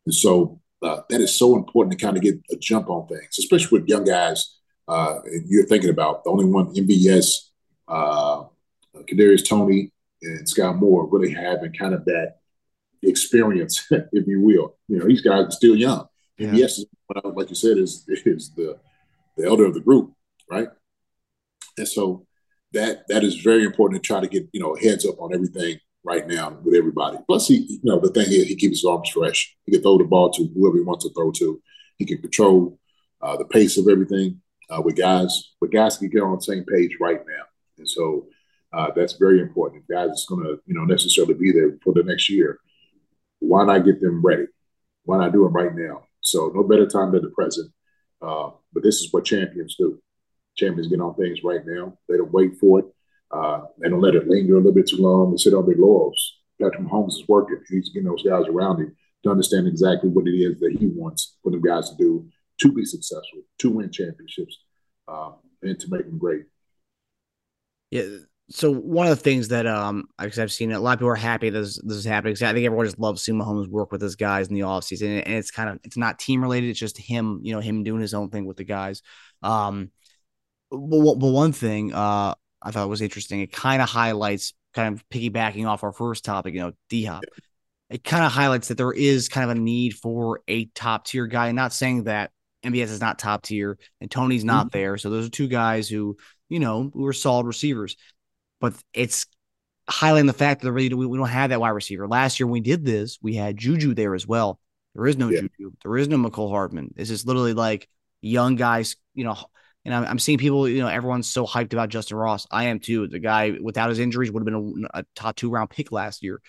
[0.07, 0.59] and so.
[0.85, 3.89] Uh, that is so important to kind of get a jump on things, especially with
[3.89, 6.25] young guys uh, you're thinking about.
[6.25, 7.51] The only one MVS
[7.93, 8.45] uh,
[8.97, 12.37] Kadarius Toney and Skyy Moore really having kind of that
[13.03, 14.77] experience, if you will.
[14.89, 16.07] You know, these guys are still young.
[16.39, 16.49] Yeah.
[16.49, 16.85] And yes,
[17.25, 18.79] like you said, is is the
[19.37, 20.13] the elder of the group,
[20.51, 20.69] right?
[21.77, 22.27] And so
[22.73, 25.79] that that is very important to try to get you know heads up on everything
[26.05, 27.19] right now with everybody.
[27.27, 29.55] Plus, he, you know, the thing is, he keeps his arms fresh.
[29.65, 31.63] He can throw the ball to whoever he wants to throw to.
[31.99, 32.79] He can control
[33.21, 35.53] uh, the pace of everything uh, with guys.
[35.61, 37.45] But guys can get on the same page right now,
[37.83, 38.27] and so
[38.73, 39.89] uh, that's very important.
[39.91, 42.61] Guys is going to, you know, necessarily be there for the next year,
[43.41, 44.47] why not get them ready?
[45.05, 46.05] Why not do it right now?
[46.21, 47.73] So no better time than the present.
[48.21, 50.01] Uh, but this is what champions do.
[50.57, 51.99] Champions get on things right now.
[52.09, 52.85] They don't wait for it.
[53.33, 55.77] Uh, they don't let it linger a little bit too long and sit on their
[55.77, 56.39] laurels.
[56.61, 57.59] Patrick Mahomes is working.
[57.69, 61.37] He's getting those guys around him to understand exactly what it is that he wants
[61.43, 62.29] for them guys to do
[62.61, 64.59] to be successful, to win championships,
[65.09, 66.45] uh, and to make them great.
[67.93, 68.05] Yeah.
[68.51, 71.15] So one of the things that um because I've seen a lot of people are
[71.15, 72.35] happy this this is happening.
[72.35, 75.23] I think everyone just loves seeing Mahomes work with his guys in the offseason.
[75.25, 78.01] And it's kind of it's not team related, it's just him, you know, him doing
[78.01, 79.03] his own thing with the guys.
[79.43, 79.91] Um
[80.71, 83.41] but, but one thing uh I thought was interesting.
[83.41, 87.25] It kind of highlights, kind of piggybacking off our first topic, you know, D Hop.
[87.91, 91.27] It kind of highlights that there is kind of a need for a top tier
[91.27, 91.53] guy.
[91.53, 92.31] Not saying that
[92.65, 94.79] MVS is not top tier and Toney's not mm-hmm.
[94.79, 94.97] there.
[94.97, 96.17] So those are two guys who,
[96.53, 97.97] you know, we were solid receivers.
[98.61, 99.27] But it's
[99.91, 102.07] highlighting the fact that really we, we don't have that wide receiver.
[102.07, 104.61] Last year when we did this, we had Juju there as well.
[104.95, 105.41] There is no yeah.
[105.41, 105.73] Juju.
[105.83, 106.93] There is no Mecole Hardman.
[106.95, 107.89] This is literally like
[108.21, 109.37] young guys, you know,
[109.85, 112.47] and I'm, I'm seeing people, you know, everyone's so hyped about Justyn Ross.
[112.51, 113.09] I am too.
[113.09, 116.23] The guy without his injuries would have been a, a top two round pick last
[116.23, 116.41] year.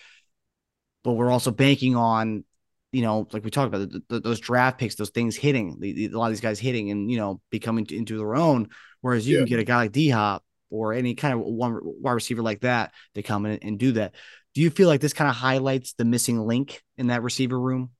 [1.02, 2.44] But we're also banking on,
[2.94, 6.06] you know, like we talked about the, the, those draft picks, those things hitting, the,
[6.06, 8.68] a lot of these guys hitting and, you know, becoming into their own.
[9.00, 9.40] Whereas you yeah.
[9.40, 12.60] can get a guy like D Hop or any kind of one wide receiver like
[12.60, 14.14] that to come in and do that.
[14.54, 17.90] Do you feel like this kind of highlights the missing link in that receiver room?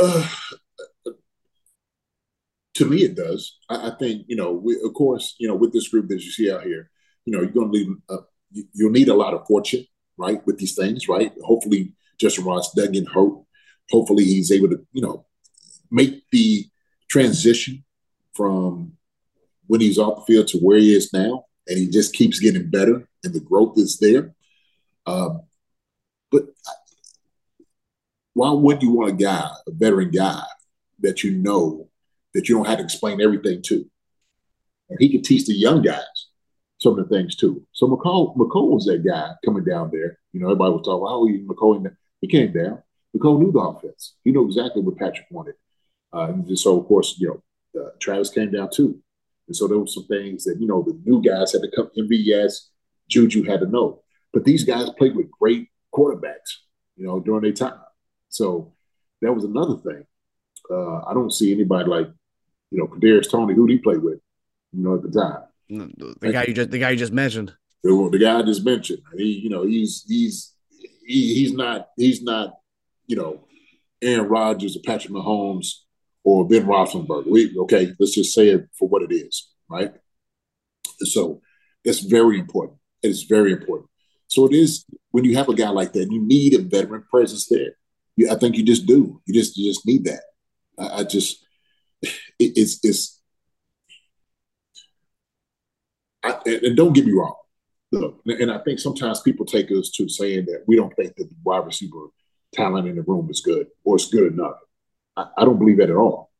[0.00, 0.28] Uh,
[2.74, 3.56] to me, it does.
[3.68, 6.30] I, I think you know, we, of course, you know, with this group that you
[6.32, 6.90] see out here,
[7.24, 8.16] you know, you're going to need uh,
[8.74, 9.84] you'll need a lot of fortune,
[10.16, 11.32] right, with these things, right.
[11.44, 13.06] Hopefully, Justyn Ross doesn't get.
[13.90, 15.26] Hopefully, he's able to, you know,
[15.90, 16.66] make the
[17.08, 17.84] transition
[18.34, 18.92] from
[19.66, 22.70] when he's off the field to where he is now, and he just keeps getting
[22.70, 24.34] better, and the growth is there.
[25.06, 25.42] Um,
[26.30, 26.44] but
[28.34, 30.42] why would you want a guy, a veteran guy,
[31.00, 31.88] that you know
[32.34, 33.84] that you don't have to explain everything to.
[34.90, 36.26] And he can teach the young guys
[36.78, 37.66] some of the things too.
[37.72, 40.18] So Mecole, Mecole was that guy coming down there.
[40.32, 42.82] You know, everybody was talking, oh, he, Mecole, he came down.
[43.16, 44.14] Mecole knew the offense.
[44.24, 45.54] He knew exactly what Patrick wanted.
[46.12, 47.28] Uh, and so, of course, you
[47.74, 48.98] know, uh, Travis came down too.
[49.46, 51.90] And so there were some things that, you know, the new guys had to come,
[51.96, 52.68] MVS,
[53.08, 54.02] Juju had to know.
[54.32, 56.50] But these guys played with great quarterbacks,
[56.96, 57.80] you know, during their time.
[58.28, 58.74] So
[59.22, 60.04] that was another thing.
[60.70, 62.08] Uh, I don't see anybody like
[62.70, 64.20] you know, Kadarius Toney, who he play with?
[64.72, 65.44] You know, at the time.
[66.20, 67.54] The guy you just the guy you just mentioned.
[67.82, 69.02] The, the guy I just mentioned.
[69.16, 70.54] He, you know, he's he's
[71.08, 72.58] he, he's not he's not,
[73.06, 73.40] you know,
[74.02, 75.68] Aaron Rodgers or Patrick Mahomes
[76.22, 77.26] or Ben Roethlisberger.
[77.26, 79.92] We okay, let's just say it for what it is, right?
[81.00, 81.40] So
[81.84, 82.78] that's very important.
[83.02, 83.88] It's very important.
[84.26, 87.48] So it is when you have a guy like that, you need a veteran presence
[87.48, 87.72] there.
[88.16, 89.20] You, I think you just do.
[89.24, 90.22] You just you just need that.
[90.78, 91.42] I, I just
[92.02, 93.20] it, it's it's
[96.22, 97.34] I, and don't get me wrong.
[97.90, 101.28] Look, and I think sometimes people take us to saying that we don't think that
[101.28, 102.08] the wide receiver
[102.52, 104.56] talent in the room is good or it's good enough.
[105.16, 106.30] I, I don't believe that at all.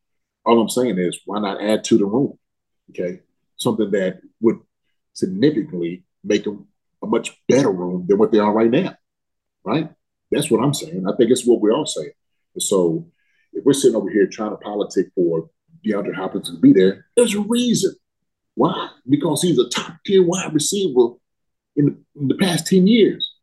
[0.45, 2.39] All I'm saying is why not add to the room?
[2.91, 3.21] Okay.
[3.57, 4.61] Something that would
[5.15, 6.69] significantly make them
[7.03, 8.95] a much better room than what they are right now.
[9.65, 9.91] Right?
[10.31, 11.07] That's what I'm saying.
[11.09, 12.13] I think it's what we're all saying.
[12.55, 13.07] And so
[13.53, 15.49] if we're sitting over here trying to politic for
[15.85, 17.95] DeAndre Hopkins to be there, there's a reason.
[18.55, 18.91] Why?
[19.09, 21.15] Because he's a top tier wide receiver
[21.79, 23.35] in the, in the, past 10 years.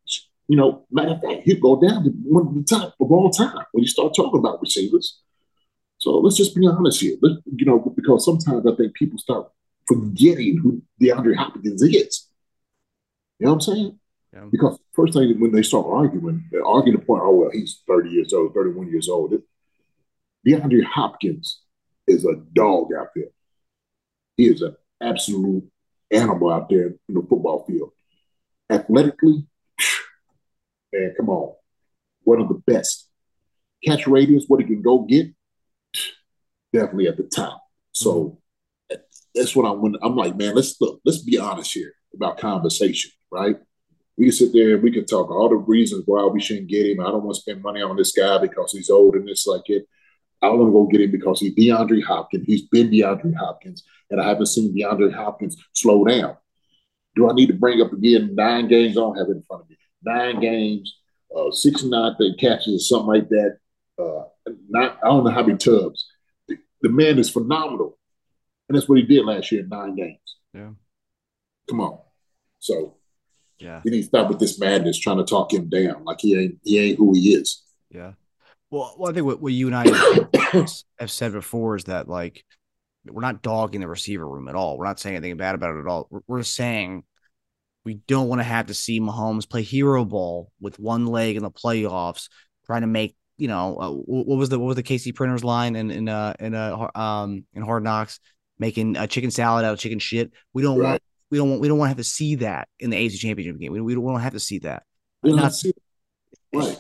[0.48, 3.32] You know, matter of fact, he'll go down to one of the top of all
[3.32, 5.22] time when you start talking about receivers.
[5.98, 7.18] So let's just be honest here.
[7.22, 9.50] Let, you know, because sometimes I think people start
[9.88, 12.28] forgetting who DeAndre Hopkins is.
[13.40, 14.00] You know what I'm saying?
[14.34, 14.46] Yeah.
[14.52, 18.10] Because first thing when they start arguing, they're arguing the point, oh well, he's 30
[18.10, 19.34] years old, 31 years old.
[20.46, 21.62] DeAndre Hopkins
[22.06, 23.30] is a dog out there.
[24.38, 25.64] He is an absolute
[26.12, 27.92] animal out there in the football field.
[28.70, 29.48] Athletically,
[30.92, 31.54] man, come on.
[32.24, 33.10] One of the best.
[33.86, 35.28] Catch radius, what he can go get,
[36.74, 37.62] definitely at the top.
[37.92, 38.40] So
[38.92, 38.96] mm-hmm.
[39.36, 43.12] that's what I'm when I'm like, man, let's look, let's be honest here about conversation,
[43.32, 43.58] right?
[44.18, 46.88] We can sit there and we can talk all the reasons why we shouldn't get
[46.88, 47.02] him.
[47.02, 49.70] I don't want to spend money on this guy because he's old and this like
[49.70, 49.86] it.
[50.42, 52.46] I want to go get him because he's DeAndre Hopkins.
[52.46, 56.38] He's been DeAndre Hopkins, and I haven't seen DeAndre Hopkins slow down.
[57.16, 58.98] Do I need to bring up again nine games?
[58.98, 59.78] I don't have it in front of me.
[60.04, 60.96] nine games,
[61.36, 63.58] uh, six nine catches or something like that.
[63.98, 64.24] Uh,
[64.70, 66.06] not I don't know how many tubs.
[66.48, 67.98] The, the man is phenomenal,
[68.68, 70.20] and that's what he did last year in nine games.
[70.54, 70.72] Yeah.
[71.70, 72.00] Come on.
[72.60, 72.98] So
[73.60, 73.82] Yeah.
[73.84, 76.60] we need to stop with this madness, trying to talk him down like he ain't
[76.64, 77.64] he ain't who he is.
[77.90, 78.14] Yeah.
[78.70, 80.66] Well, well I think what, what you and I
[81.00, 82.44] have said before is that like
[83.08, 84.78] we're not dogging the receiver room at all.
[84.78, 86.08] We're not saying anything bad about it at all.
[86.10, 87.04] We're, we're saying
[87.84, 91.44] we don't want to have to see Mahomes play hero ball with one leg in
[91.44, 92.30] the playoffs,
[92.66, 95.76] trying to make you know uh, what was the what was the Casey Printers line
[95.76, 98.20] in in uh in uh um in Hard Knocks
[98.58, 100.32] making a chicken salad out of chicken shit.
[100.54, 100.90] We don't Right.
[100.92, 103.20] want we don't want we don't want to have to see that in the AFC
[103.20, 103.74] Championship game.
[103.74, 104.84] We, we don't want to have to see that.
[105.22, 105.74] We don't Not- see.
[106.54, 106.78] Right.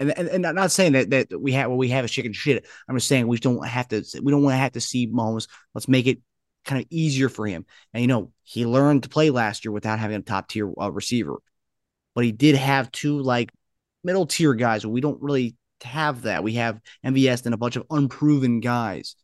[0.00, 2.32] And and, and I'm not saying that that we have what we have is chicken
[2.32, 2.66] shit.
[2.88, 5.46] I'm just saying we don't have to we don't want to have to see Mahomes.
[5.74, 6.18] Let's make it
[6.64, 7.66] kind of easier for him.
[7.94, 10.90] And you know, he learned to play last year without having a top tier uh,
[10.90, 11.36] receiver,
[12.14, 13.50] but he did have two like
[14.02, 14.86] middle tier guys.
[14.86, 16.42] We don't really have that.
[16.42, 19.16] We have MVS and a bunch of unproven guys.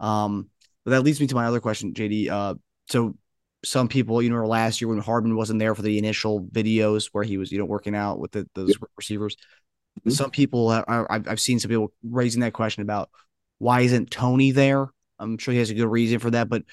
[0.00, 0.50] Um,
[0.84, 2.28] but that leads me to my other question, JD.
[2.28, 2.54] Uh,
[2.88, 3.16] so
[3.64, 7.24] some people, you know, last year when Hardman wasn't there for the initial videos where
[7.24, 9.36] he was, you know, working out with the, those receivers,
[10.06, 10.12] Mhm.
[10.12, 13.10] some people are, are- I've, I've seen some people raising that question about
[13.58, 14.88] why isn't Toney there?
[15.18, 16.64] I'm sure he has a good reason for that, but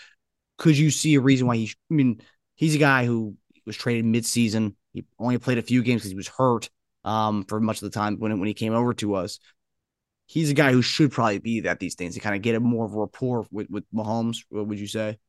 [0.58, 1.72] could you see a reason why he?
[1.90, 2.22] I mean,
[2.56, 4.76] he's a guy who was traded mid-season.
[4.94, 6.70] He only played a few games because he was hurt
[7.06, 9.40] um, for much of the time when when he came over to us.
[10.28, 12.60] He's a guy who should probably be at these things to kind of get a
[12.60, 14.44] more of a rapport with with Mahomes.
[14.50, 15.20] What would you say?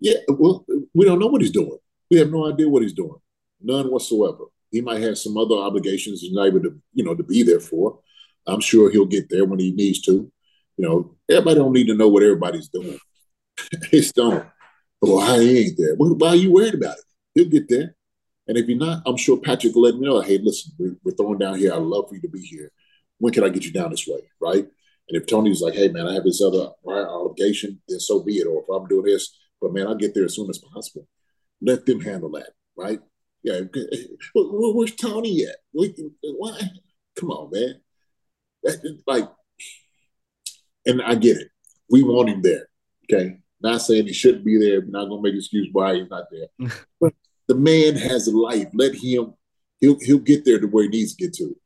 [0.00, 0.64] Yeah, well,
[0.94, 1.78] we don't know what he's doing.
[2.10, 3.16] We have no idea what he's doing,
[3.60, 4.44] none whatsoever.
[4.70, 7.60] He might have some other obligations he's not able to, you know, to be there
[7.60, 7.98] for.
[8.46, 10.30] I'm sure he'll get there when he needs to.
[10.76, 12.98] You know, everybody don't need to know what everybody's doing.
[13.92, 14.46] it's don't.
[15.00, 15.94] Why he ain't there?
[15.96, 17.04] Why are you worried about it?
[17.34, 17.94] He'll get there.
[18.46, 20.20] And if you're not, I'm sure Patrick will let me know.
[20.20, 21.72] Hey, listen, we're, we're throwing down here.
[21.72, 22.72] I'd love for you to be here.
[23.18, 24.20] When can I get you down this way?
[24.40, 24.66] Right?
[25.10, 28.38] And if Toney's like, hey man, I have this other prior obligation, then so be
[28.38, 28.46] it.
[28.46, 31.06] Or if I'm doing this, but man, I'll get there as soon as possible.
[31.60, 33.00] Let them handle that, right?
[33.42, 33.60] Yeah.
[34.32, 35.56] Where- where- Where's Toney at?
[35.72, 36.60] Why?
[37.16, 37.80] Come on, man.
[38.62, 39.28] That- Like,
[40.86, 41.48] and I get it.
[41.90, 42.68] We want him there.
[43.10, 43.38] Okay.
[43.62, 44.80] Not saying he shouldn't be there.
[44.80, 46.48] We're not gonna make excuse why he's not there.
[47.00, 47.14] but
[47.48, 48.68] the man has a life.
[48.72, 49.34] Let him.
[49.80, 51.56] He'll he'll get there to where he needs to get to.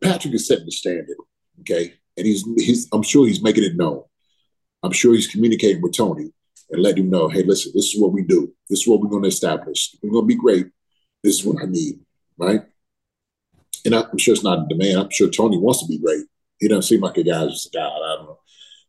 [0.00, 1.16] Patrick is setting the standard.
[1.60, 2.88] Okay, and he's he's.
[2.92, 4.02] I'm sure he's making it known.
[4.82, 6.30] I'm sure he's communicating with Toney
[6.70, 8.54] and letting him know, hey, listen, this is what we do.
[8.70, 9.96] This is what we're going to establish.
[10.02, 10.66] We're going to be great.
[11.22, 12.00] This is what I need,
[12.36, 12.62] right?
[13.84, 14.98] And I'm sure it's not a demand.
[14.98, 16.24] I'm sure Toney wants to be great.
[16.58, 17.86] He doesn't seem like a guy who's just a guy.
[17.86, 18.38] I don't know.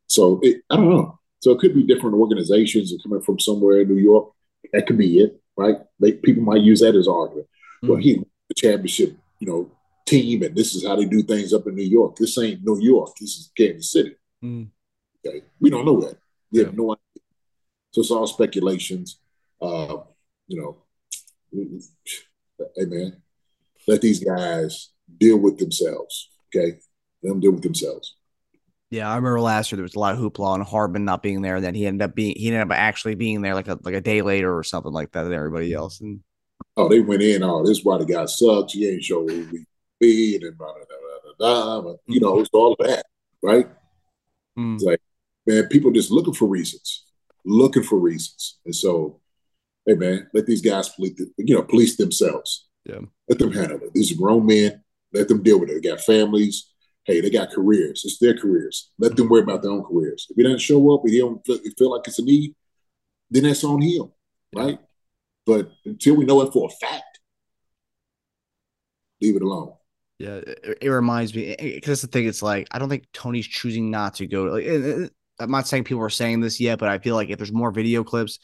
[0.08, 1.20] So it, I don't know.
[1.42, 4.32] So it could be different organizations and coming from somewhere in New York.
[4.74, 5.78] That could be it, right?
[6.00, 7.48] They, people might use that as argument.
[7.82, 8.16] Well, he
[8.50, 9.72] the championship, you know,
[10.06, 12.16] team, and this is how they do things up in New York.
[12.18, 13.16] This ain't New York.
[13.20, 14.16] This is Kansas City.
[14.44, 14.70] Mm.
[15.26, 16.18] Okay, we don't know that.
[16.52, 17.24] We have no idea.
[17.92, 19.20] So it's all speculations.
[19.62, 19.98] Uh,
[20.48, 20.78] you know,
[21.52, 23.22] hey man,
[23.88, 26.30] let these guys deal with themselves.
[26.48, 26.78] Okay,
[27.24, 28.16] let them deal with themselves.
[28.92, 31.44] Yeah, I remember last year there was a lot of hoopla on Hardman not being
[31.44, 31.58] there.
[31.58, 33.94] and Then he ended up being he ended up actually being there like a like
[33.94, 36.02] a day later or something like that than everybody else.
[36.02, 36.22] And
[36.78, 37.44] Oh, they went in.
[37.44, 38.74] Oh, this is why the guy sucks.
[38.74, 39.66] He ain't show who we
[40.00, 41.94] be, and then blah, blah, blah, blah, blah.
[42.08, 43.06] You know, it's all of that,
[43.42, 43.68] right?
[44.58, 44.76] Mm.
[44.76, 45.02] It's like,
[45.46, 47.04] man, people just looking for reasons,
[47.46, 49.20] looking for reasons, and so,
[49.90, 52.68] hey, man, let these guys police, the- you know, police themselves.
[52.86, 53.00] Yeah.
[53.28, 53.94] Let them handle it.
[53.94, 54.84] These are grown men.
[55.14, 55.82] Let them deal with it.
[55.82, 56.70] They got families.
[57.06, 58.04] Hey, they got careers.
[58.06, 58.92] It's their careers.
[59.00, 60.28] Let them worry about their own careers.
[60.30, 62.56] If he doesn't show up, if he don't feel, feel like it's a need,
[63.32, 64.12] then that's on him,
[64.56, 64.78] right?
[65.46, 67.20] But until we know it for a fact,
[69.22, 69.74] leave it alone.
[70.20, 72.28] Yeah, it, it reminds me eh, eh, because that's the thing.
[72.28, 74.44] It's like I don't think Toney's choosing not to go.
[74.44, 77.30] Like, and- and I'm not saying people are saying this yet, but I feel like
[77.30, 78.40] if there's more video clips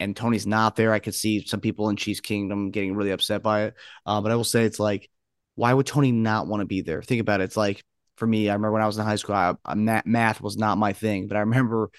[0.00, 3.42] and Toney's not there, I could see some people in Chiefs Kingdom getting really upset
[3.42, 3.74] by it.
[4.04, 5.10] Uh, but I will say it's like,
[5.54, 7.02] why would Tony not want to be there?
[7.02, 7.44] Think about it.
[7.44, 7.82] It's like
[8.16, 10.78] for me, I remember when I was in high school, I, I, math, was not
[10.78, 11.90] my thing, but I remember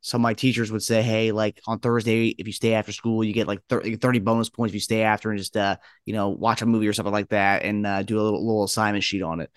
[0.00, 3.24] some of my teachers would say, "Hey, like on Thursday, if you stay after school,
[3.24, 6.12] you get like 30, 30 bonus points if you stay after and just uh, you
[6.12, 9.04] know, watch a movie or something like that and uh, do a little, little assignment
[9.04, 9.50] sheet on it."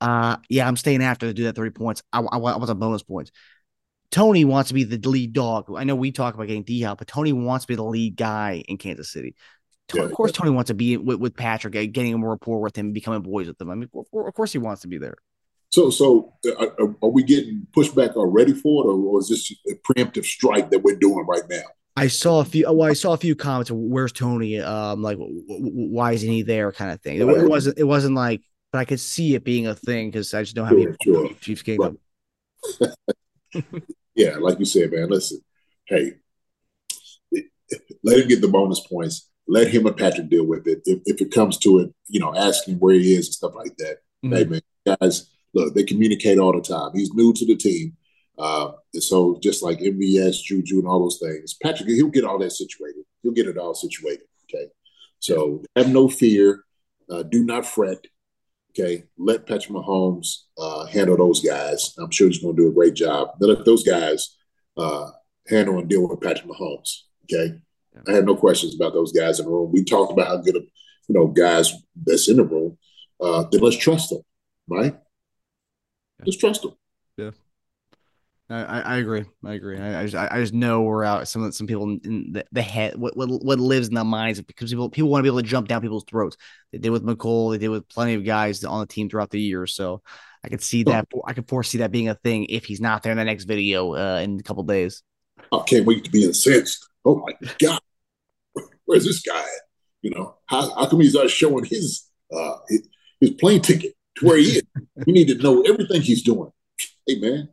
[0.00, 2.02] Uh, yeah, I'm staying after to do that 30 points.
[2.12, 3.30] I, I, I want some bonus points.
[4.12, 5.72] Toney wants to be the lead dog.
[5.74, 8.14] I know we talk about getting D Hop, but Toney wants to be the lead
[8.16, 9.34] guy in Kansas City.
[9.94, 12.76] Yeah, of course, Toney wants to be with, with Patrick, uh, getting a rapport with
[12.76, 13.70] him, becoming boys with him.
[13.70, 15.16] I mean, of course- of course, he wants to be there.
[15.70, 19.50] So, so uh, are, are we getting pushback already for it, or, or is this
[19.70, 21.62] a preemptive strike that we're doing right now?
[21.96, 22.70] I saw a few.
[22.70, 23.70] Well, I saw a few comments.
[23.70, 24.60] Of, Where's Toney?
[24.60, 26.72] Um, like, w- w- why isn't he there?
[26.72, 27.16] Kind of thing.
[27.16, 27.78] It, it wasn't.
[27.78, 30.64] It wasn't like, but I could see it being a thing because I just know
[30.64, 31.34] how Sure, many sure.
[31.40, 31.98] Chiefs Kingdom.
[34.14, 35.08] Yeah, like you said, man.
[35.08, 35.40] Listen,
[35.86, 36.14] hey,
[38.02, 39.28] let him get the bonus points.
[39.48, 40.82] Let him and Patrick deal with it.
[40.84, 43.76] If, if it comes to it, you know, asking where he is and stuff like
[43.78, 43.98] that.
[44.24, 44.36] Mhm.
[44.36, 44.60] Hey, man,
[45.00, 46.90] guys, look, they communicate all the time.
[46.94, 47.96] He's new to the team.
[48.38, 52.38] Uh, and so just like MVS, Juju, and all those things, Patrick, he'll get all
[52.38, 53.04] that situated.
[53.22, 54.26] He'll get it all situated.
[54.44, 54.68] Okay.
[55.18, 56.64] So have no fear.
[57.10, 58.06] Uh, do not fret.
[58.72, 59.04] Okay.
[59.18, 61.94] Let Patrick Mahomes uh, handle those guys.
[61.98, 63.30] I'm sure he's going to do a great job.
[63.40, 64.36] Let those guys
[64.76, 65.10] uh,
[65.48, 67.02] handle and deal with Patrick Mahomes.
[67.24, 67.58] Okay.
[68.08, 69.70] I have no questions about those guys in the room.
[69.72, 70.62] We talked about how good of
[71.08, 71.72] you know guys
[72.06, 72.78] that's in the room.
[73.20, 74.22] Uh, then let's trust them,
[74.68, 74.98] right?
[76.24, 76.72] Let's trust them.
[77.18, 77.41] I,
[78.52, 79.24] I I agree.
[79.44, 79.78] I agree.
[79.78, 81.26] I, I just I just know we're out.
[81.28, 84.46] Some some people in the, the head what, what what lives in the minds of
[84.46, 86.36] because people people want to be able to jump down people's throats.
[86.72, 87.52] They did with Mecole.
[87.52, 89.66] They did with plenty of guys on the team throughout the year.
[89.66, 90.02] So
[90.44, 91.08] I could see that.
[91.24, 93.94] I could foresee that being a thing if he's not there in the next video
[93.94, 95.02] uh, in a couple days.
[95.50, 96.88] I can't wait to be incensed.
[97.04, 97.80] Oh my God,
[98.84, 99.40] where's this guy?
[99.40, 99.48] At?
[100.02, 102.88] You know, how, how come he's not showing his uh his,
[103.20, 104.62] his plane ticket to where he is?
[105.06, 106.50] we need to know everything he's doing.
[107.06, 107.48] Hey man,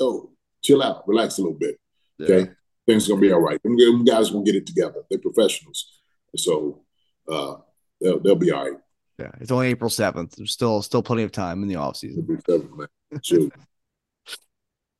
[0.00, 0.31] oh,
[0.62, 1.78] chill out, relax a little bit.
[2.20, 2.50] Okay,
[2.86, 3.62] things are gonna be all right.
[3.62, 5.02] Them, them guys gonna get it together.
[5.10, 6.00] They're professionals,
[6.36, 6.82] so
[7.28, 7.56] uh,
[8.00, 8.78] they'll they'll be all right.
[9.18, 10.36] Yeah, it's only April seventh.
[10.36, 12.22] There's still still plenty of time in the off season.
[12.22, 12.88] be seven, man.
[13.22, 13.52] Shoot.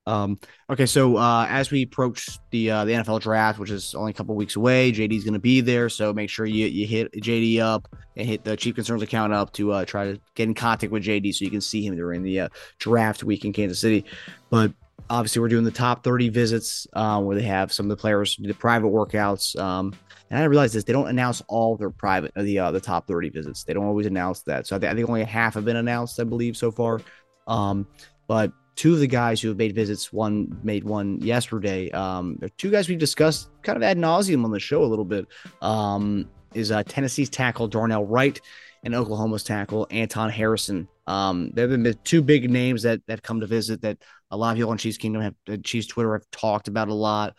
[0.07, 4.11] Um, okay, so uh, as we approach the uh, the NFL draft, which is only
[4.11, 5.89] a couple weeks away, JD's going to be there.
[5.89, 9.53] So make sure you you hit JD up and hit the Chief Concerns account up
[9.55, 12.23] to uh, try to get in contact with JD so you can see him during
[12.23, 12.49] the uh,
[12.79, 14.05] draft week in Kansas City.
[14.51, 14.73] But
[15.11, 18.37] obviously, we're doing the top 30 visits uh, where they have some of the players
[18.37, 19.59] do the private workouts.
[19.59, 19.95] Um,
[20.31, 23.31] and I realize this: they don't announce all their private the uh, the top 30
[23.31, 23.65] visits.
[23.65, 24.67] They don't always announce that.
[24.67, 27.01] So I, think only half have been announced, I believe, so far.
[27.47, 27.87] Um,
[28.27, 31.91] but two of the guys who have made visits, one made one yesterday.
[31.91, 35.05] Um, they're two guys we discussed kind of ad nauseum on the show a little
[35.05, 35.27] bit.
[35.61, 38.41] Um, is uh, Tennessee's tackle Darnell Wright
[38.85, 40.89] and Oklahoma's tackle Anton Harrison.
[41.07, 43.99] Um, they've been two big names that that come to visit that
[44.31, 47.35] a lot of people on Chiefs Kingdom have Chiefs Twitter have talked about a lot.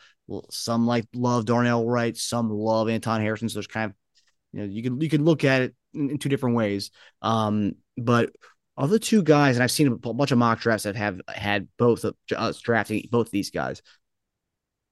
[0.49, 3.49] Some like love Darnell Wright, some love Anton Harrison.
[3.49, 3.95] So there's kind of
[4.51, 6.91] you know you can you can look at it in, in two different ways.
[7.21, 8.31] Um, but
[8.75, 11.67] of the two guys, and I've seen a bunch of mock drafts that have had
[11.77, 13.81] both of us drafting both of these guys.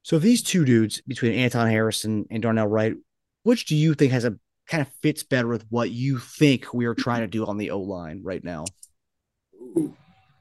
[0.03, 2.93] So these two dudes between Anton Harrison and Darnell Wright,
[3.43, 4.37] which do you think has a
[4.71, 7.71] kind of fits better with what you think we are trying to do on the
[7.71, 8.63] O line right now?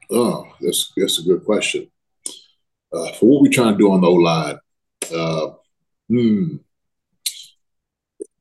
[0.09, 1.91] Oh, that's that's a good question.
[2.93, 4.57] Uh, for what we're trying to do on the O line,
[5.13, 5.47] uh,
[6.07, 6.55] hmm.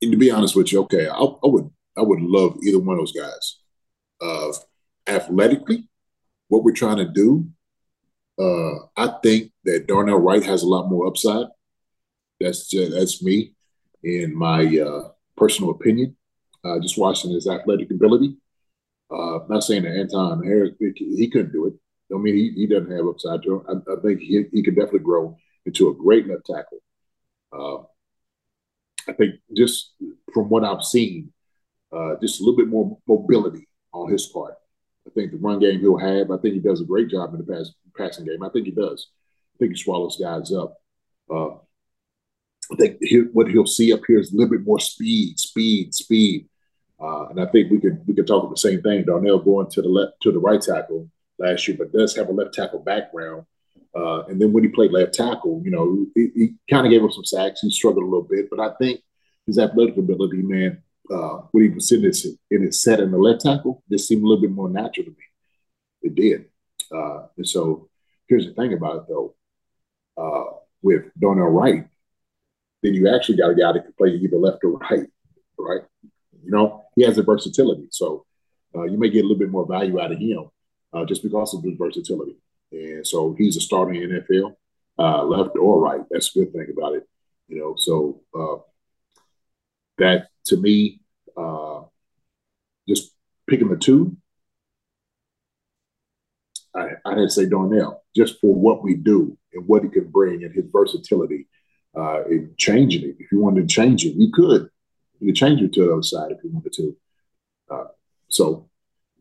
[0.02, 3.00] To be honest with you, okay, I, I would I would love either one of
[3.00, 3.58] those guys.
[4.20, 4.52] Uh,
[5.06, 5.88] athletically,
[6.48, 7.46] what we're trying to do,
[8.38, 11.46] uh, I think that Darnell Wright has a lot more upside.
[12.40, 13.52] That's that's me,
[14.02, 15.08] and my uh,
[15.40, 16.16] personal opinion.
[16.62, 18.36] Uh, just watching his athletic ability.
[19.10, 21.74] Uh, not saying that Anton Harris he, couldn't do it.
[22.14, 23.62] I mean, he, he doesn't have upside to him.
[23.66, 26.78] I, I think he, he could definitely grow into a great left tackle.
[27.52, 27.82] Uh,
[29.08, 29.94] I think just
[30.34, 31.32] from what I've seen,
[31.92, 34.54] uh, just a little bit more mobility on his part.
[35.06, 36.30] I think the run game he'll have.
[36.30, 38.44] I think he does a great job in the pass, passing game.
[38.44, 39.08] I think he does.
[39.56, 40.76] I think he swallows guys up.
[41.34, 41.56] Uh,
[42.72, 45.94] I think he, what he'll see up here is a little bit more speed, speed,
[45.94, 46.48] speed.
[47.00, 49.04] Uh, and I think we could we could talk about the same thing.
[49.04, 51.08] Darnell going to the left to the right tackle
[51.38, 53.46] last year, but does have a left tackle background.
[53.96, 57.02] Uh, and then when he played left tackle, you know, he, he kind of gave
[57.02, 57.60] up some sacks.
[57.60, 59.00] He struggled a little bit, but I think
[59.46, 63.18] his athletic ability, man, uh, when he was in his in his set in the
[63.18, 65.16] left tackle, just seemed a little bit more natural to me.
[66.02, 66.44] It did.
[66.94, 67.88] Uh, and so
[68.28, 69.34] here's the thing about it though.
[70.16, 71.86] Uh, with Darnell Wright,
[72.82, 75.06] then you actually got a guy that can play either left or right,
[75.58, 75.82] right?
[76.42, 77.88] You know, he has the versatility.
[77.90, 78.24] So
[78.74, 80.50] uh, you may get a little bit more value out of him
[80.92, 82.36] uh, just because of his versatility.
[82.72, 84.54] And so he's a starter in NFL,
[84.98, 86.02] uh, left or right.
[86.10, 87.08] That's a good thing about it.
[87.48, 88.62] You know, so uh,
[89.98, 91.00] that to me,
[91.36, 91.82] uh,
[92.88, 93.12] just
[93.46, 94.16] picking the two,
[96.74, 100.54] I, I'd say Darnell, just for what we do and what he can bring and
[100.54, 101.48] his versatility
[101.96, 103.16] uh, in changing it.
[103.18, 104.70] If you wanted to change it, you could.
[105.18, 106.96] You could change it to the other side if you wanted to.
[107.70, 107.84] Uh,
[108.28, 108.68] so,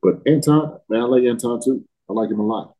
[0.01, 1.85] but Anton, man, I like Anton too.
[2.09, 2.75] I like him a lot.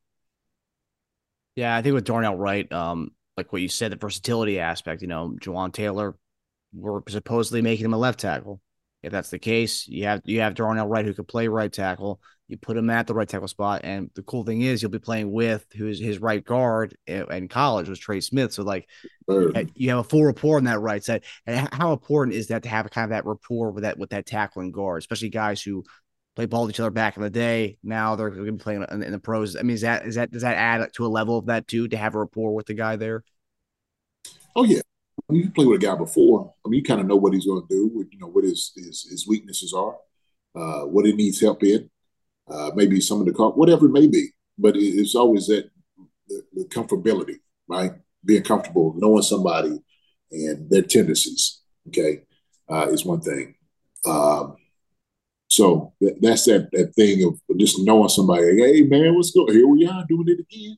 [1.55, 5.01] Yeah, I think with Darnell Wright, um, like what you said, the versatility aspect.
[5.01, 6.15] You know, Jawaan Taylor,
[6.73, 8.61] we're supposedly making him a left tackle.
[9.01, 12.19] If that's the case, you have you have Darnell Wright who could play right tackle.
[12.47, 14.99] You put him at the right tackle spot, and the cool thing is you'll be
[14.99, 18.53] playing with who's his right guard in college was Trey Smith.
[18.53, 18.89] So like
[19.55, 21.23] eh, you have a full rapport on that right side.
[21.45, 24.25] And how important is that to have kind of that rapport with that with that
[24.25, 25.83] tackling guard, especially guys who
[26.35, 27.77] play ball with each other back in the day.
[27.83, 29.55] Now they're going to be playing in, in the pros.
[29.55, 31.87] I mean, is that is that does that add to a level of that too
[31.89, 33.23] to have a rapport with the guy there?
[34.55, 34.81] Oh yeah,
[35.29, 36.53] Mean, you play with a guy before.
[36.65, 37.89] I mean, you kind of know what he's going to do.
[37.93, 39.95] What, you know what his, his his weaknesses are,
[40.55, 41.89] uh, what he needs help in,
[42.49, 44.29] uh, maybe some of the car, whatever it may be.
[44.57, 45.69] But it, it's always that
[46.27, 47.91] the, the, comfortability, right?
[48.23, 49.79] Being comfortable, knowing somebody
[50.31, 51.61] and their tendencies.
[51.87, 52.21] Okay,
[52.69, 53.55] uh, is one thing.
[54.05, 54.57] Um,
[55.47, 58.61] so th- that's that that thing of just knowing somebody.
[58.61, 59.53] Hey man, what's going?
[59.53, 60.77] Here we are doing it again.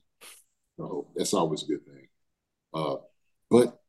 [0.78, 2.08] So that's always a good thing.
[2.72, 2.96] Uh,
[3.50, 3.81] but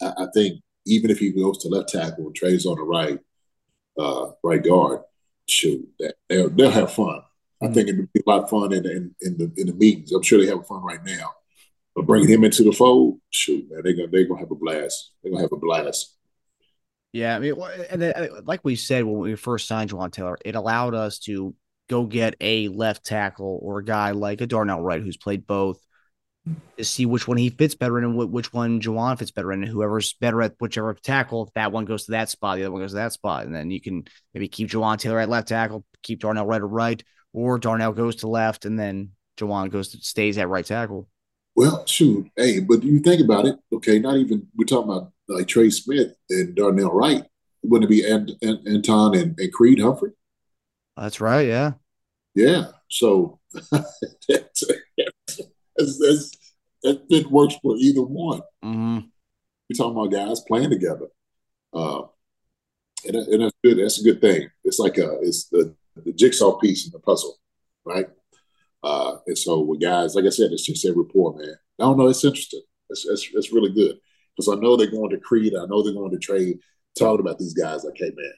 [0.00, 3.18] I, I, think even if he goes to left tackle and Trey's on the right,
[3.98, 5.00] uh, right guard,
[5.46, 7.20] shoot, that, they'll, they'll have fun.
[7.60, 7.74] I mm-hmm.
[7.74, 10.12] think it'd be a lot of fun in, in, in the in the meetings.
[10.12, 11.32] I'm sure they have fun right now.
[11.94, 15.10] But bringing him into the fold, shoot, man, they're gonna they're gonna have a blast.
[15.22, 16.14] They're gonna have a blast.
[17.12, 17.54] Yeah, I mean,
[17.90, 21.18] and then, uh, like we said when we first signed Jawaan Taylor, it allowed us
[21.20, 21.54] to
[21.88, 25.80] go get a left tackle or a guy like a Darnell Wright who's played both
[26.76, 29.62] to see which one he fits better in and which one Jawaan fits better in.
[29.62, 32.82] And whoever's better at whichever tackle, that one goes to that spot, the other one
[32.82, 33.44] goes to that spot.
[33.46, 36.68] And then you can maybe keep Jawaan Taylor at left tackle, keep Darnell Wright or
[36.68, 41.08] right, or Darnell goes to left and then Jawaan goes to stays at right tackle.
[41.56, 42.28] Well, shoot.
[42.36, 46.14] Hey, but you think about it, okay, not even we're talking about like Trey Smith
[46.30, 47.24] and Darnell Wright.
[47.64, 50.12] Wouldn't it be Ant- Ant- Anton and, and Creed Humphrey?
[50.96, 51.72] That's right, yeah.
[52.34, 52.68] Yeah.
[52.88, 53.40] So
[53.70, 54.64] that's, that's,
[55.76, 56.37] that
[56.82, 58.40] it works for either one.
[58.64, 58.98] Mm-hmm.
[59.68, 61.06] We're talking about guys playing together,
[61.74, 62.02] uh,
[63.06, 63.78] and, and that's good.
[63.78, 64.48] That's a good thing.
[64.64, 67.38] It's like a it's the the jigsaw piece in the puzzle,
[67.84, 68.06] right?
[68.82, 71.56] Uh, and so with guys, like I said, it's just a rapport, man.
[71.80, 72.06] I don't know.
[72.06, 72.62] It's interesting.
[72.90, 73.98] It's, it's, it's really good
[74.36, 75.54] because I know they're going to Creed.
[75.54, 76.58] I know they're going to trade.
[76.98, 78.32] Talking about these guys, like, hey, man,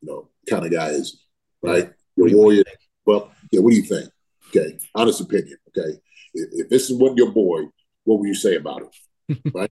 [0.00, 1.24] you know, kind of guys,
[1.62, 1.90] right?
[2.16, 2.64] Your warrior.
[3.04, 3.60] Well, yeah.
[3.60, 4.10] What do you think?
[4.48, 5.58] Okay, honest opinion.
[5.68, 5.98] Okay,
[6.32, 7.64] if, if this is what your boy,
[8.08, 9.40] what would you say about it?
[9.54, 9.70] right?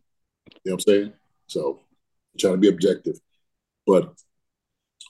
[0.63, 1.13] You know what I'm saying?
[1.47, 1.79] So
[2.33, 3.19] I'm trying to be objective.
[3.85, 4.13] But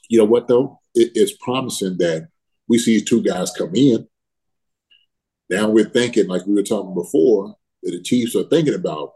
[0.09, 0.79] you know what though?
[0.95, 2.29] It, it's promising that
[2.69, 4.07] we see two guys come in.
[5.49, 9.13] Now we're thinking, like we were talking before, that the Chiefs are thinking about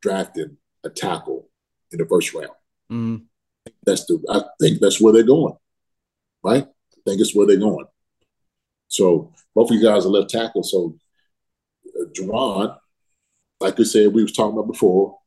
[0.00, 1.48] drafting a tackle
[1.90, 2.48] in the first round.
[2.92, 3.24] Mm-hmm.
[3.84, 5.56] That's the I think that's where they're going.
[6.44, 6.64] Right?
[6.64, 7.86] I think it's where they're going.
[8.86, 10.62] So both of you guys are left tackle.
[10.62, 10.96] So
[12.00, 12.76] uh, Jawaan
[13.64, 15.18] like we said, we was talking about before,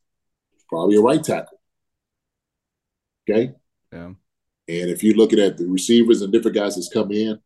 [0.69, 1.59] probably a right tackle.
[3.29, 3.53] Okay.
[3.91, 4.11] Yeah.
[4.69, 7.39] And if you're looking at the receivers and different guys that's come in,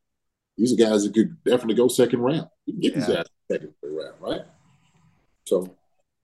[0.58, 2.48] these are guys that could definitely go second round.
[2.66, 3.00] You can get yeah.
[3.00, 4.42] these guys second round, right?
[5.46, 5.76] So,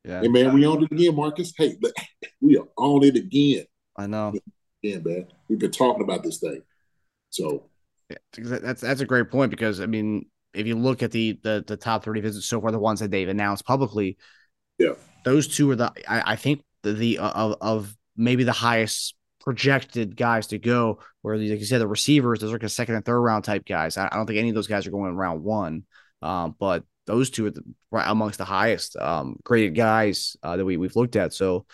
[0.04, 0.22] yeah.
[0.22, 1.54] hey man, we on it again, Marcus.
[1.58, 1.78] Hey,
[2.42, 3.66] we are on it again.
[3.96, 4.34] I know.
[4.82, 5.28] Yeah, man.
[5.48, 6.62] We've been talking about this thing.
[7.30, 7.70] So
[8.10, 11.64] yeah, that's that's a great point because I mean, if you look at the the,
[11.66, 14.18] the top 30 visits so far, the ones that they've announced publicly,
[14.78, 18.52] yeah, those two are the I, I think the, the uh, of of maybe the
[18.52, 21.00] highest projected guys to go.
[21.22, 23.66] Where like you said, the receivers, those are like a second and third round type
[23.66, 23.98] guys.
[23.98, 25.84] I, I don't think any of those guys are going in round one.
[26.22, 30.66] Um, but those two are the, right amongst the highest um, graded guys uh, that
[30.66, 31.34] we we've looked at.
[31.34, 31.66] So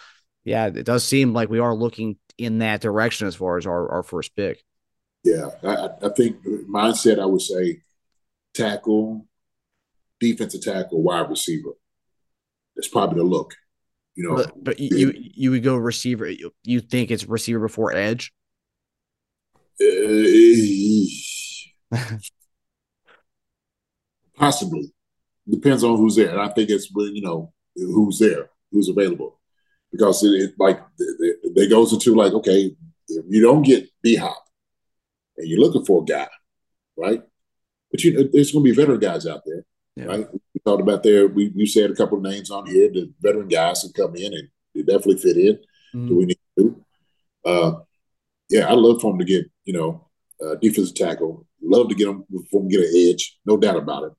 [0.44, 3.90] yeah, it does seem like we are looking in that direction as far as our,
[3.90, 4.64] our first pick.
[5.24, 7.20] Yeah, I, I think mindset.
[7.20, 7.82] I would say
[8.54, 9.26] tackle,
[10.20, 11.72] defensive tackle, wide receiver.
[12.76, 13.54] That's probably the look.
[14.16, 16.30] You know, but, but you you would go receiver.
[16.64, 18.32] You think it's receiver before edge?
[19.82, 21.08] Uh,
[24.36, 24.94] possibly
[25.50, 26.30] depends on who's there.
[26.30, 29.40] And I think it's you know who's there, who's available,
[29.92, 32.76] because it, it like it goes into like okay,
[33.08, 34.44] if you don't get D Hop
[35.38, 36.30] and you're looking for a guy,
[36.96, 37.24] right?
[37.90, 39.66] But you know, there's going to be veteran guys out there
[39.96, 40.06] yeah.
[40.06, 40.28] right?
[40.66, 41.28] Talked about there.
[41.28, 42.90] We we said a couple of names on here.
[42.90, 45.56] The veteran guys that come in and they definitely fit in.
[45.94, 46.08] Mm-hmm.
[46.08, 46.86] Do we need to?
[47.46, 47.72] Uh,
[48.50, 50.08] yeah, I love for them to get you know
[50.44, 51.46] uh, defensive tackle.
[51.62, 54.14] Love to get them for them get an edge, no doubt about it.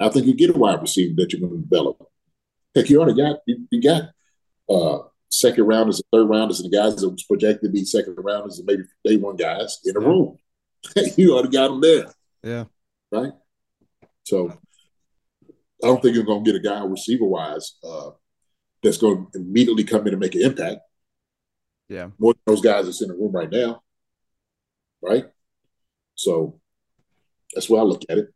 [0.00, 2.00] I think you get a wide receiver that you're going to develop.
[2.74, 4.10] Heck, you already got you, you got
[4.68, 8.14] uh, second rounders and third rounders and the guys that was projected to be second
[8.18, 10.36] rounders and maybe day one guys in a room.
[11.16, 12.06] you already got them there.
[12.42, 12.64] Yeah.
[13.10, 13.32] Right.
[14.24, 14.56] So
[15.82, 18.10] I don't think you're going to get a guy receiver wise uh,
[18.82, 20.80] that's going to immediately come in and make an impact.
[21.88, 22.08] Yeah.
[22.18, 23.82] More than those guys that's in the room right now.
[25.02, 25.26] Right.
[26.14, 26.60] So
[27.54, 28.28] that's why I look at it.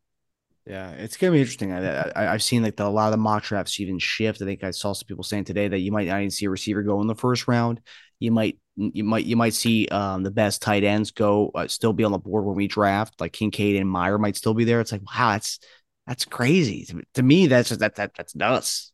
[0.65, 1.73] Yeah, it's gonna be interesting.
[1.73, 4.41] I, I have seen like the, a lot of the mock drafts even shift.
[4.41, 6.49] I think I saw some people saying today that you might not even see a
[6.49, 7.81] receiver go in the first round.
[8.19, 11.91] You might you might you might see um, the best tight ends go uh, still
[11.91, 13.19] be on the board when we draft.
[13.19, 14.79] Like Kincaid and Mayer might still be there.
[14.79, 15.59] It's like wow, that's
[16.07, 17.47] that's crazy to, me.
[17.47, 18.91] That's just that that that's nuts.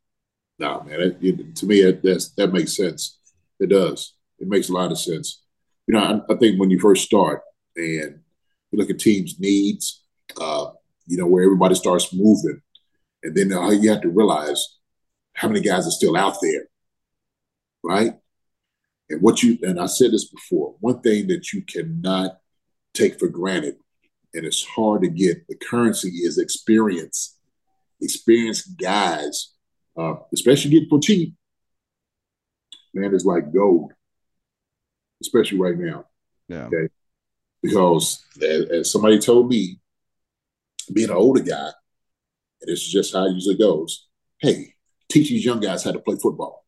[0.57, 1.01] No, man.
[1.01, 3.19] It, it, to me, it, that's that makes sense.
[3.59, 4.13] It does.
[4.39, 5.41] It makes a lot of sense.
[5.87, 7.41] You know, I, I think when you first start
[7.75, 8.19] and
[8.71, 10.03] you look at teams' needs.
[10.39, 10.71] Uh,
[11.09, 12.61] you know, where everybody starts moving.
[13.23, 14.77] And then uh, you have to realize
[15.33, 16.67] how many guys are still out there,
[17.83, 18.13] right?
[19.09, 22.37] And what you, and I said this before, one thing that you cannot
[22.93, 23.77] take for granted,
[24.33, 27.37] and it's hard to get the currency is experience.
[28.01, 29.53] Experienced guys,
[29.97, 31.33] uh, especially get for cheap,
[32.93, 33.93] man, is like gold,
[35.21, 36.05] especially right now.
[36.47, 36.65] Yeah.
[36.65, 36.87] Okay.
[37.61, 39.79] Because as, as somebody told me,
[40.93, 41.69] being an older guy,
[42.61, 44.07] and this is just how it usually goes.
[44.39, 44.73] Hey,
[45.09, 46.65] teach these young guys how to play football.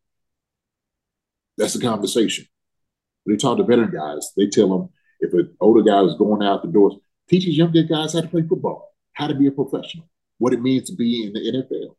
[1.58, 2.46] That's the conversation.
[3.24, 4.90] When they talk to veteran guys, they tell them
[5.20, 6.96] if an older guy is going out the doors,
[7.30, 10.62] teach these younger guys how to play football, how to be a professional, what it
[10.62, 11.96] means to be in the NFL.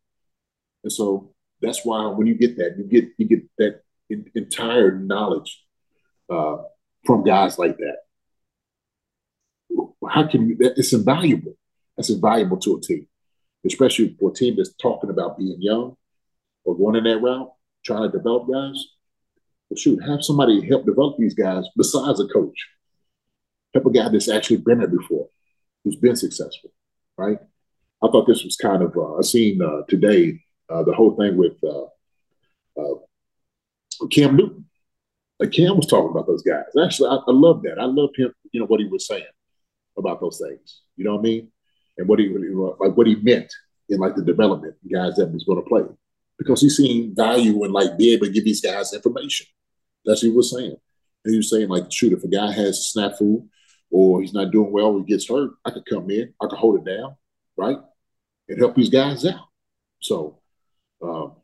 [0.85, 4.99] And so that's why when you get that, you get you get that in, entire
[4.99, 5.62] knowledge
[6.31, 6.59] uh,
[7.05, 7.97] from guys like that.
[10.09, 10.57] How can you?
[10.57, 11.57] That, It's invaluable
[11.97, 13.07] that's invaluable to a team,
[13.66, 15.97] especially for a team that's talking about being young
[16.64, 17.53] or going in that route,
[17.85, 18.85] trying to develop guys.
[19.68, 22.68] Well, shoot, have somebody help develop these guys besides a coach.
[23.75, 25.29] Help a guy that's actually been there before,
[25.85, 26.70] who's been successful,
[27.16, 27.39] right?
[28.03, 31.37] I thought this was kind of, uh, I seen uh, today uh, the whole thing
[31.37, 31.85] with uh,
[32.81, 34.66] uh, Cam Newton.
[35.51, 36.64] Cam was talking about those guys.
[36.85, 37.79] Actually, I, I love that.
[37.79, 39.25] I love him, you know, what he was saying
[39.99, 40.83] about those things.
[40.97, 41.53] You know what I mean?
[41.99, 43.53] and what he like what he meant
[43.89, 45.83] in like the development guys that was going to play
[46.39, 49.47] because he's seen value in like being able to give these guys information.
[50.05, 50.77] That's what he was saying.
[51.25, 53.47] And he was saying like, shoot, if a guy has snafu
[53.93, 56.59] or he's not doing well or he gets hurt, I could come in, I could
[56.59, 57.14] hold it down,
[57.57, 57.78] right,
[58.49, 59.49] and help these guys out.
[60.01, 60.38] So
[61.03, 61.34] um,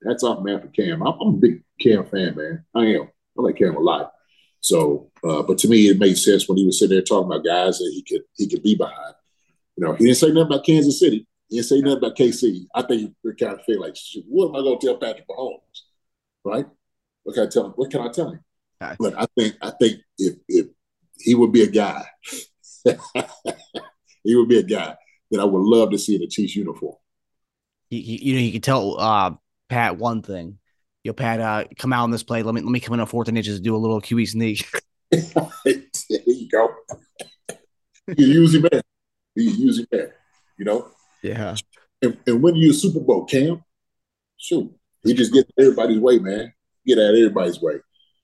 [0.00, 1.02] that's off man for Cam.
[1.02, 2.64] I'm, I'm, a big Cam fan, man.
[2.74, 3.08] I am.
[3.38, 4.12] I like Cam a lot.
[4.60, 7.44] So, uh, but to me, it made sense when he was sitting there talking about
[7.44, 9.14] guys that he could he could be behind.
[9.76, 11.26] You know, he didn't say nothing about Kansas City.
[11.48, 12.66] He didn't say nothing about KC.
[12.74, 13.96] I think he kind of feel like,
[14.26, 15.60] what am I going to tell Patrick Mahomes?
[16.44, 16.66] Right?
[17.22, 17.72] What can I tell him?
[17.72, 18.40] What can I tell him?
[18.80, 18.96] Right.
[18.98, 20.66] But I think I think if if
[21.20, 22.04] he would be a guy,
[24.24, 24.96] he would be a guy
[25.30, 26.96] that I would love to see in a Chiefs uniform.
[27.90, 29.34] You, you know, you can tell uh,
[29.68, 30.58] Pat one thing.
[31.04, 32.42] Yo, Pat, uh, come out on this play.
[32.42, 34.68] Let me let me come in on fourth and inches do a little QB sneak.
[35.10, 35.22] there
[36.08, 36.68] you go.
[38.16, 38.82] you use him, man.
[39.34, 40.10] You use using man.
[40.58, 40.90] you know?
[41.22, 41.54] Yeah.
[42.02, 43.64] And, and when you Super Bowl, Cam,
[44.36, 44.70] shoot,
[45.02, 46.52] he just get everybody's way, man.
[46.86, 47.74] Get out everybody's way.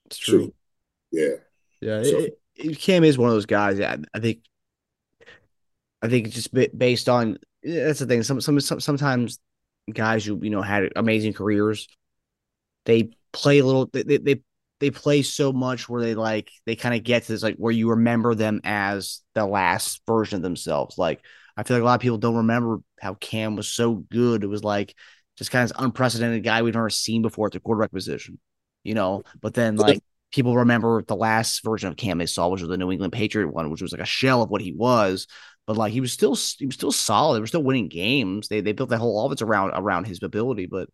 [0.05, 0.43] It's true.
[0.43, 0.55] Shoot.
[1.11, 1.35] Yeah.
[1.81, 2.03] Yeah.
[2.03, 2.39] So, it,
[2.77, 3.79] Cam is one of those guys.
[3.79, 4.39] I, I think.
[6.01, 8.21] I think it's just based on that's the thing.
[8.21, 9.39] Some, some, some sometimes
[9.91, 11.87] guys who you know had amazing careers,
[12.85, 13.89] they play a little.
[13.91, 14.41] They they
[14.79, 17.71] they play so much where they like they kind of get to this like where
[17.71, 20.97] you remember them as the last version of themselves.
[20.97, 21.21] Like
[21.57, 24.43] I feel like a lot of people don't remember how Cam was so good.
[24.43, 24.93] It was like
[25.37, 28.39] just kind of unprecedented guy we've never seen before at the quarterback position,
[28.83, 29.23] you know.
[29.41, 30.03] But then like
[30.35, 33.47] people remember the last version of Cam they saw, which was the New England Patriot
[33.47, 35.27] one, which was like a shell of what he was.
[35.65, 37.37] But like he was still he was still solid.
[37.37, 38.49] They were still winning games.
[38.49, 40.89] They they built that whole offense around around his ability, but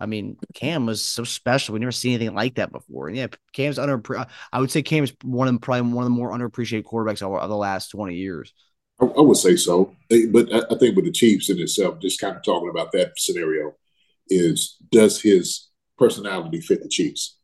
[0.00, 1.72] I mean, Cam was so special.
[1.72, 3.08] We never seen anything like that before.
[3.08, 4.02] And yeah, Cam's under.
[4.52, 7.56] I would say Cam's one of probably one of the more underappreciated quarterbacks of the
[7.56, 8.52] last twenty years.
[9.00, 9.94] I, I would say so,
[10.30, 13.12] but I, I think with the Chiefs in itself, just kind of talking about that
[13.18, 13.74] scenario,
[14.28, 15.68] is does his
[15.98, 17.38] personality fit the Chiefs?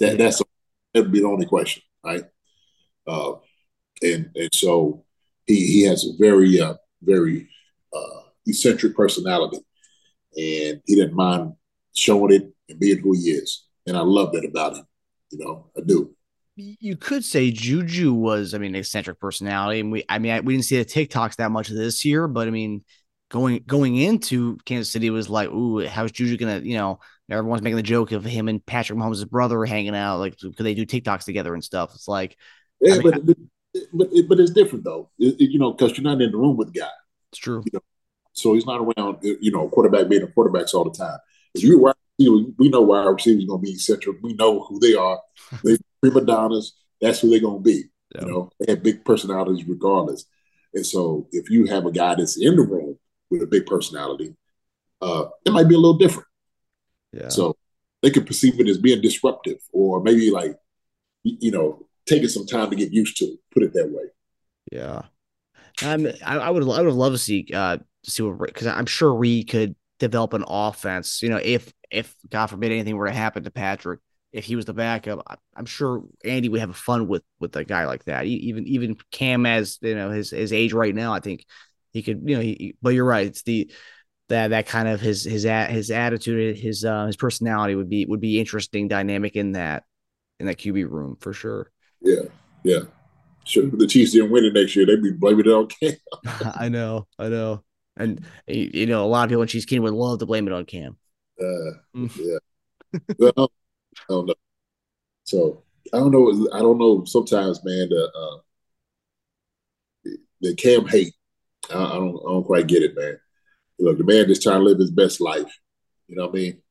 [0.00, 0.24] That yeah.
[0.24, 0.40] that's
[0.94, 2.24] that would be the only question, right?
[3.06, 3.32] Uh,
[4.02, 5.04] and and so
[5.46, 7.48] he he has a very uh, very
[7.94, 9.58] uh, eccentric personality,
[10.36, 11.54] and he didn't mind
[11.94, 13.66] showing it and being who he is.
[13.86, 14.86] And I love that about him.
[15.30, 16.14] You know, I do.
[16.56, 20.40] You could say Juju was, I mean, an eccentric personality, and we, I mean, I,
[20.40, 22.84] we didn't see the TikToks that much this year, but I mean,
[23.30, 26.98] going going into Kansas City was like, ooh, how's Juju gonna, you know,
[27.36, 30.74] everyone's making the joke of him and Patrick Mahomes' brother hanging out, like, could they
[30.74, 31.94] do TikToks together and stuff?
[31.94, 32.36] It's like,
[32.80, 33.36] yeah, I mean, but, but,
[33.92, 36.56] but but it's different though, it, it, you know, because you're not in the room
[36.56, 36.88] with the guy.
[37.32, 37.62] It's true.
[37.64, 37.80] You know?
[38.32, 41.18] So he's not around, you know, quarterback being a quarterbacks all the time.
[41.54, 44.14] If receiver, we know why our receivers going to be central.
[44.22, 45.20] We know who they are.
[45.64, 46.74] They prima donnas.
[47.00, 47.84] That's who they're going to be.
[48.14, 48.22] Yeah.
[48.22, 50.24] You know, they have big personalities regardless.
[50.74, 52.98] And so, if you have a guy that's in the room
[53.30, 54.34] with a big personality,
[55.00, 56.27] uh, it might be a little different.
[57.12, 57.28] Yeah.
[57.28, 57.56] So
[58.02, 60.56] they could perceive it as being disruptive, or maybe like,
[61.22, 63.36] you know, taking some time to get used to.
[63.52, 64.04] Put it that way.
[64.70, 65.02] Yeah,
[65.82, 68.86] I'm, I, I would I would love to see uh to see what because I'm
[68.86, 71.22] sure Reid could develop an offense.
[71.22, 74.00] You know, if if God forbid anything were to happen to Patrick,
[74.32, 77.64] if he was the backup, I, I'm sure Andy would have fun with with a
[77.64, 78.26] guy like that.
[78.26, 81.44] Even even Cam as you know his his age right now, I think
[81.92, 82.42] he could you know.
[82.42, 83.70] He, but you're right, it's the
[84.28, 88.20] that that kind of his his his attitude, his uh, his personality would be would
[88.20, 89.84] be interesting dynamic in that
[90.40, 91.70] in that QB room for sure.
[92.00, 92.22] Yeah,
[92.64, 92.80] yeah.
[93.44, 93.64] Sure.
[93.66, 95.94] The Chiefs didn't win it next year, they'd be blaming it on Cam.
[96.54, 97.64] I know, I know.
[97.96, 100.46] And you you know, a lot of people in Chiefs Kingdom would love to blame
[100.46, 100.96] it on Cam.
[101.40, 102.10] Uh, Mm.
[102.16, 102.98] yeah.
[103.18, 103.50] well,
[103.96, 104.34] I don't know.
[105.24, 105.62] So
[105.92, 106.48] I don't know.
[106.52, 107.04] I don't know.
[107.04, 110.10] Sometimes, man, the uh,
[110.40, 111.14] the Cam hate.
[111.70, 112.16] I, I don't.
[112.16, 113.18] I don't quite get it, man.
[113.78, 115.52] Look, the man just trying to live his best life.
[116.08, 116.62] You know what I mean?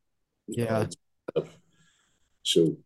[0.47, 0.81] Yeah.
[0.81, 0.95] it's
[1.35, 1.53] kind of-
[2.43, 2.77] So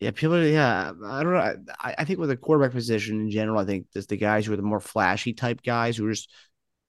[0.00, 0.44] Yeah, people.
[0.44, 1.74] Yeah, I don't know.
[1.80, 4.52] I, I think with the quarterback position in general, I think just the guys who
[4.52, 6.28] are the more flashy type guys who are just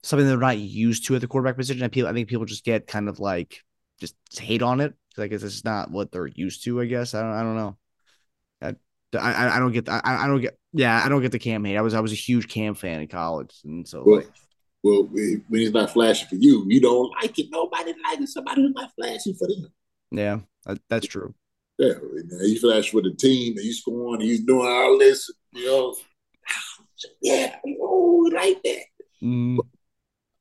[0.01, 1.83] something they're not used to at the quarterback position.
[1.83, 3.61] I people, I think people just get kind of like
[3.99, 4.93] just hate on it.
[5.15, 6.81] 'cause I guess it's not what they're used to.
[6.81, 7.31] I guess I don't.
[7.31, 7.77] I don't know.
[8.61, 8.73] I,
[9.15, 9.87] I, I don't get.
[9.87, 10.57] I, I don't get.
[10.71, 11.77] Yeah, I don't get the Cam hate.
[11.77, 14.29] I was I was a huge Cam fan in college, and so well, like,
[14.83, 17.47] well, when he's not flashing for you, you don't like it.
[17.49, 18.27] Nobody likes it.
[18.29, 19.71] Somebody who's not flashing for them.
[20.11, 20.39] yeah,
[20.89, 21.33] that's true.
[21.79, 21.93] Yeah,
[22.41, 25.29] he flashed for the team, and he's scoring, and he's doing all this.
[25.53, 25.95] You know,
[27.21, 28.83] yeah, oh, like that.
[29.23, 29.57] Mm,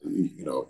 [0.04, 0.68] You know,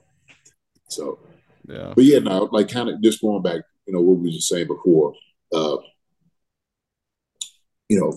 [0.89, 1.18] so
[1.66, 4.33] yeah, but yeah, now like kind of just going back, you know, what we were
[4.33, 5.14] just saying before,
[5.53, 5.79] uh,
[7.89, 8.16] you know,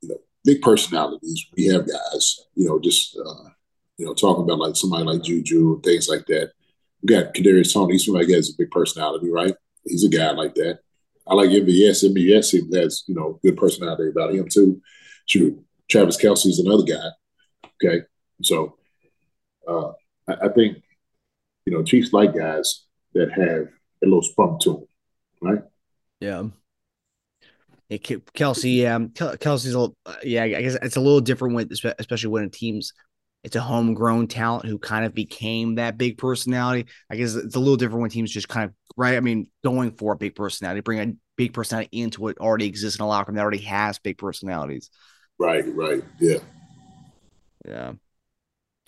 [0.00, 1.46] you know, big personalities.
[1.56, 3.50] We have guys, you know, just uh,
[3.98, 6.52] you know, talking about like somebody like Juju and things like that.
[7.02, 7.94] We got Kadarius Toney.
[7.94, 9.54] He's somebody that has a big personality, right?
[9.84, 10.80] He's a guy like that.
[11.26, 11.50] I like.
[11.50, 14.80] MVS he has, you know, good personality about him too.
[15.26, 17.70] Shoot, Travis Kelce is another guy.
[17.84, 18.04] Okay,
[18.42, 18.76] so
[19.68, 19.88] uh,
[20.28, 20.78] I, I think
[21.66, 23.68] you know Chiefs like guys that have
[24.02, 24.86] a little spunk to them,
[25.42, 25.62] right?
[26.20, 26.44] yeah.
[28.34, 32.44] Kelsey, um, Kelce's a little, yeah, I guess it's a little different espe- especially when
[32.44, 32.92] a team's
[33.44, 36.86] it's a homegrown talent who kind of became that big personality.
[37.10, 39.16] I guess it's a little different when teams just kind of right.
[39.16, 42.98] I mean, going for a big personality, bring a big personality into what already exists
[42.98, 44.90] in a locker room that already has big personalities.
[45.38, 46.38] Right, right, yeah.
[47.66, 47.92] Yeah.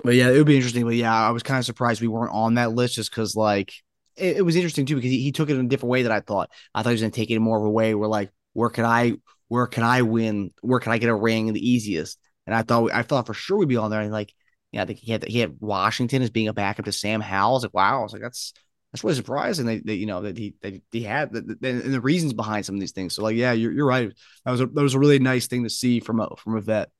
[0.02, 0.84] But yeah, it would be interesting.
[0.84, 3.72] But yeah, I was kind of surprised we weren't on that list just because, like,
[4.16, 6.12] it, it was interesting too because he, he took it in a different way that
[6.12, 6.50] I thought.
[6.74, 8.30] I thought he was going to take it in more of a way where, like,
[8.52, 9.14] where can I,
[9.48, 10.52] where can I win?
[10.62, 12.18] Where can I get a ring the easiest?
[12.46, 14.00] And I thought, I thought for sure we'd be on there.
[14.00, 14.34] And like,
[14.72, 17.52] yeah, I think he had he had Washington as being a backup to Sam Howell.
[17.52, 18.00] I was like, wow.
[18.00, 18.52] I was like, that's
[18.92, 22.00] that's really surprising that, that you know that he that he had that- and the
[22.00, 23.14] reasons behind some of these things.
[23.14, 24.12] So like, yeah, you're, you're right.
[24.44, 26.60] That was a that was a really nice thing to see from a from a
[26.60, 26.90] vet.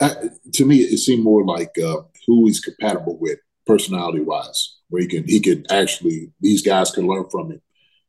[0.00, 0.14] I,
[0.54, 5.08] to me, it seemed more like uh, who he's compatible with, personality wise, where he
[5.08, 7.62] can he could actually these guys can learn from him.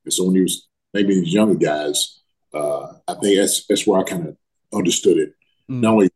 [0.03, 2.21] And so when he was maybe these younger guys,
[2.53, 4.37] uh, I think that's that's where I kind of
[4.73, 5.33] understood it.
[5.69, 5.81] Mm.
[5.81, 6.09] Not only,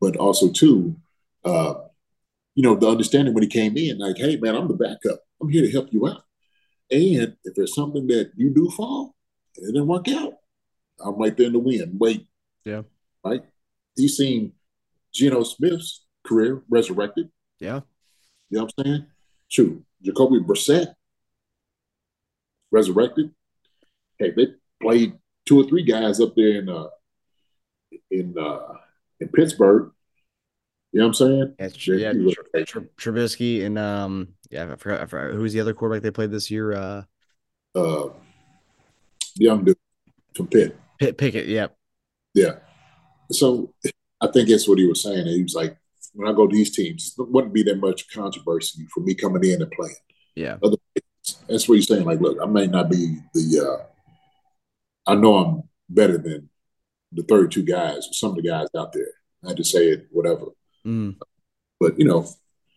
[0.00, 0.96] but also too,
[1.44, 1.74] uh,
[2.54, 5.20] you know, the understanding when he came in, like, hey man, I'm the backup.
[5.40, 6.22] I'm here to help you out.
[6.90, 9.14] And if there's something that you do fall
[9.56, 10.34] and it didn't work out,
[11.04, 11.96] I'm right there in the wind.
[11.98, 12.26] Wait,
[12.64, 12.82] Yeah.
[13.24, 13.42] right.
[13.96, 14.52] He's seen
[15.12, 17.30] Geno Smith's career resurrected.
[17.58, 17.80] Yeah.
[18.50, 19.06] You know what I'm saying?
[19.50, 19.84] True.
[20.02, 20.94] Jacoby Brissett
[22.70, 23.30] resurrected.
[24.18, 24.48] Hey, they
[24.80, 25.14] played
[25.46, 26.88] two or three guys up there in uh
[28.10, 28.74] in uh
[29.20, 29.92] in Pittsburgh.
[30.92, 31.98] You know what I'm saying?
[31.98, 32.34] Yeah, yeah,
[32.64, 36.10] Tr- Tr- Trubisky and um, yeah, I forgot, I forgot who's the other quarterback they
[36.10, 36.74] played this year.
[36.74, 37.02] Uh,
[37.74, 38.10] uh
[39.36, 39.78] young dude
[40.36, 40.76] from Pitt.
[40.98, 41.46] Pitt, Pickett.
[41.46, 41.74] Yep.
[42.34, 42.56] Yeah.
[43.30, 43.72] So
[44.20, 45.26] I think that's what he was saying.
[45.26, 45.76] He was like,
[46.12, 49.44] when I go to these teams, it wouldn't be that much controversy for me coming
[49.44, 49.94] in and playing.
[50.34, 50.58] Yeah.
[51.48, 52.04] That's what he's saying.
[52.04, 56.50] Like, look, I may not be the uh I know I'm better than
[57.12, 59.08] the 32 guys, some of the guys out there.
[59.44, 60.46] I had to say it, whatever.
[60.86, 61.16] Mm.
[61.80, 62.26] But you know,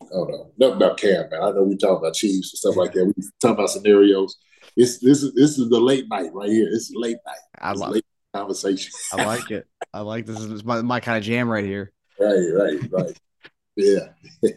[0.01, 0.51] I don't know.
[0.57, 1.43] Nothing about Cam, man.
[1.43, 3.05] I know we talk about Chiefs and stuff like that.
[3.05, 4.37] We talk about scenarios.
[4.75, 6.67] It's this is this is the late night right here.
[6.67, 7.35] It's is late night.
[7.59, 8.91] I, It's late conversation.
[9.13, 9.67] I like it.
[9.93, 10.39] I like this.
[10.39, 11.91] This is my, my kind of jam right here.
[12.19, 13.19] right, right, right.
[13.75, 14.09] Yeah.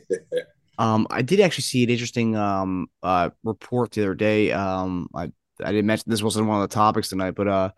[0.80, 4.53] Um, I did actually see an interesting um uh report the other day.
[4.53, 7.70] Um, I I didn't mention this wasn't one of the topics tonight, but uh,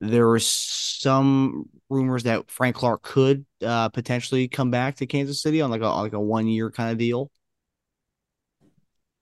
[0.00, 5.60] there were some rumors that Frank Clark could uh, potentially come back to Kansas City
[5.60, 7.30] on like a like a one year kind of deal.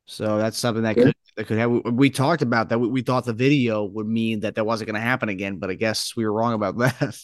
[0.07, 1.71] So that's something that could that could have.
[1.71, 2.79] We, we talked about that.
[2.79, 5.71] We, we, thought the video would mean that that wasn't going to happen again, but
[5.71, 7.19] I guess we were wrong about that.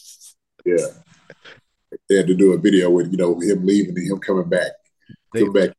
[0.65, 0.87] yeah,
[2.09, 4.71] they had to do a video with you know him leaving and him coming back.
[5.33, 5.77] They, coming back.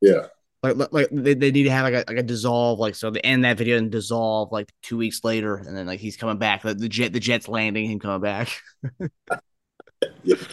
[0.00, 0.26] Yeah.
[0.62, 3.20] Like, like they, they need to have like a, like a dissolve like so they
[3.20, 6.62] end that video and dissolve like two weeks later and then like he's coming back
[6.62, 8.60] the, the jet the jet's landing him coming back.
[10.24, 10.36] Yeah.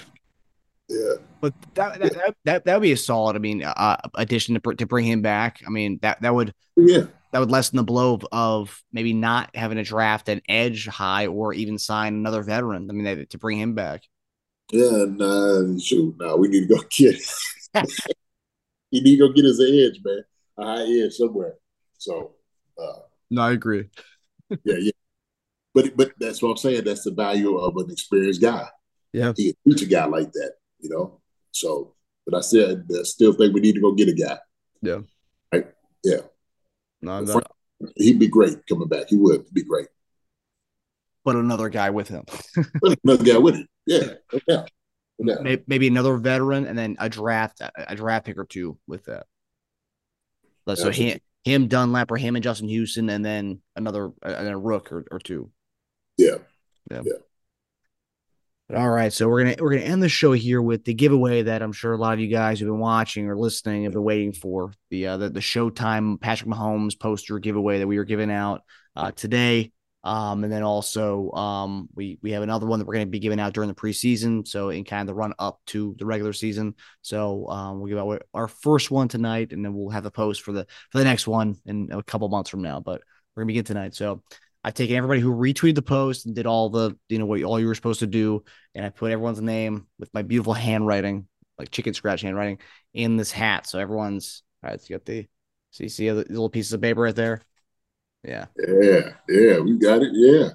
[0.88, 4.60] Yeah but that that, that that, that would be a solid i mean uh, addition
[4.60, 5.62] to, to bring him back.
[5.66, 7.06] I mean that that would yeah.
[7.32, 11.28] that would lessen the blow of, of maybe not having to draft an edge high
[11.28, 14.03] or even sign another veteran i mean to bring him back.
[14.72, 17.22] Yeah nah shoot no nah, we need to go get
[18.96, 20.24] he need to go get his edge, man.
[20.58, 21.56] A high edge somewhere.
[21.98, 22.36] So
[22.82, 23.89] uh No, I agree.
[24.64, 24.91] yeah, yeah.
[25.74, 26.86] But but that's what I'm saying.
[26.86, 28.68] That's the value of an experienced guy.
[29.12, 29.34] Yeah.
[29.36, 31.20] He can teach a guy like that, you know.
[31.52, 34.38] So but I said I still think we need to go get a guy.
[34.82, 35.02] Yeah.
[35.52, 35.68] Right?
[36.04, 36.22] Yeah.
[37.02, 37.41] No, no.
[37.98, 39.08] he'd be great coming back.
[39.10, 39.88] He would be great.
[41.24, 42.24] But another guy with him.
[43.04, 43.68] another guy with him.
[43.86, 44.14] Yeah.
[44.48, 44.66] Yeah.
[45.18, 45.55] Yeah.
[45.68, 49.28] Maybe another veteran and then a draft a draft pick or two with that.
[50.76, 55.05] So him, him Dunlap or him and Justin Houston and then another a rook or,
[55.11, 55.51] or two.
[56.18, 56.38] Yeah.
[56.91, 57.01] Yeah.
[58.70, 58.78] yeah.
[58.78, 61.61] all right, so we're gonna we're gonna end the show here with the giveaway that
[61.61, 64.34] I'm sure a lot of you guys who've been watching or listening have been waiting
[64.34, 68.63] for the uh, the, the Showtime Patrick Mahomes poster giveaway that we were giving out
[68.95, 69.72] uh, today.
[70.06, 73.20] Um, and then also um, we we have another one that we're going to be
[73.20, 76.32] giving out during the preseason, so in kind of the run up to the regular
[76.32, 76.76] season.
[77.01, 80.43] So um, we'll give out our first one tonight, and then we'll have a post
[80.43, 82.80] for the for the next one in a couple months from now.
[82.80, 83.01] But
[83.36, 83.95] we're gonna begin tonight.
[83.95, 84.22] So
[84.64, 87.60] I've taken everybody who retweeted the post and did all the you know what all
[87.60, 88.43] you were supposed to do,
[88.76, 91.28] and I put everyone's name with my beautiful handwriting,
[91.58, 92.60] like chicken scratch handwriting,
[92.93, 93.66] in this hat.
[93.66, 94.80] So everyone's all right.
[94.80, 95.26] So you got the
[95.72, 97.41] so you see the little pieces of paper right there.
[98.26, 98.45] Yeah.
[98.57, 99.11] Yeah.
[99.30, 99.59] Yeah.
[99.59, 100.11] We got it.
[100.13, 100.49] Yeah.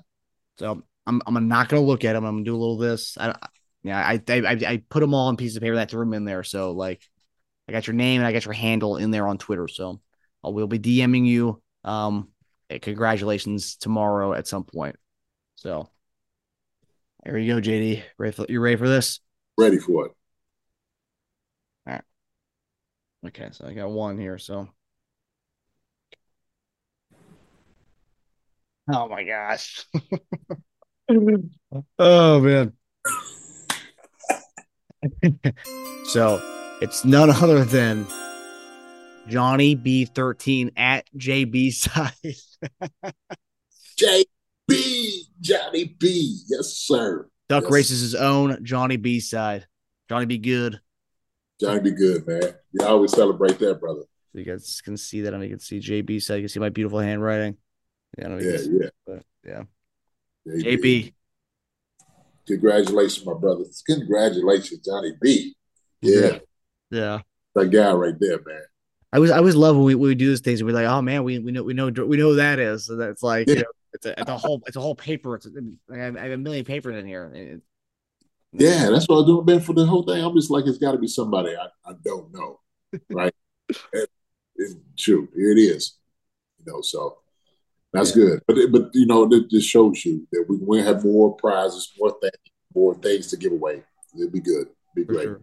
[0.59, 2.25] So I'm I'm not gonna look at them.
[2.25, 3.17] I'm gonna do a little this.
[3.19, 3.35] I
[3.83, 6.25] yeah, I I I put them all on pieces of paper that threw them in
[6.25, 6.43] there.
[6.43, 7.03] So like,
[7.69, 9.69] I got your name and I got your handle in there on Twitter.
[9.69, 10.01] So
[10.45, 11.63] I will be DMing you.
[11.85, 12.29] Um,
[12.83, 14.97] congratulations tomorrow at some point.
[15.55, 15.89] So
[17.25, 18.03] there you go, JD.
[18.19, 19.21] Ready for, you ready for this?
[19.59, 20.13] Ready for it.
[21.87, 22.03] All right.
[23.29, 24.39] Okay, so I got one here.
[24.39, 24.69] So
[28.93, 29.87] Oh my gosh.
[31.99, 32.73] oh man.
[36.05, 36.41] so
[36.81, 38.07] it's none other than
[39.29, 42.13] Johnny B13 at JB side.
[43.99, 46.41] JB, Johnny B.
[46.49, 47.29] Yes, sir.
[47.49, 47.73] Duck yes.
[47.73, 49.67] races his own Johnny B side.
[50.09, 50.81] Johnny be good.
[51.61, 52.55] Johnny be good, man.
[52.73, 54.03] You always celebrate that, brother.
[54.33, 55.35] So you guys can see that.
[55.35, 56.37] I mean, you can see JB side.
[56.37, 57.57] You can see my beautiful handwriting.
[58.19, 58.89] Yeah, yeah, yeah.
[59.07, 59.63] But yeah.
[60.45, 61.13] yeah JB.
[62.47, 63.65] Congratulations, my brother.
[63.87, 65.55] Congratulations, Johnny B.
[66.01, 66.39] Yeah.
[66.91, 67.21] Yeah.
[67.55, 68.63] That guy right there, man.
[69.13, 70.87] I was I always love when we, when we do these things and we're like,
[70.87, 72.87] oh man, we, we know we know we know who that is.
[72.87, 73.55] So that's like yeah.
[73.55, 75.35] you know, it's a it's a whole it's a whole paper.
[75.35, 75.51] It's a,
[75.93, 77.31] I have a million papers in here.
[77.35, 77.61] It,
[78.53, 79.61] yeah, that's what I'm doing, man.
[79.61, 82.33] For the whole thing, I'm just like, it's got to be somebody I, I don't
[82.33, 82.59] know,
[83.11, 83.35] right?
[83.93, 84.07] and,
[84.59, 85.99] and shoot, here it is.
[86.59, 87.19] You know, so
[87.93, 88.25] that's yeah.
[88.25, 88.41] good.
[88.47, 92.35] But but you know, this shows you that we we have more prizes, more things,
[92.75, 93.83] more things to give away.
[94.19, 94.69] It'd be good.
[94.69, 95.25] It'd be For great.
[95.25, 95.41] Sure.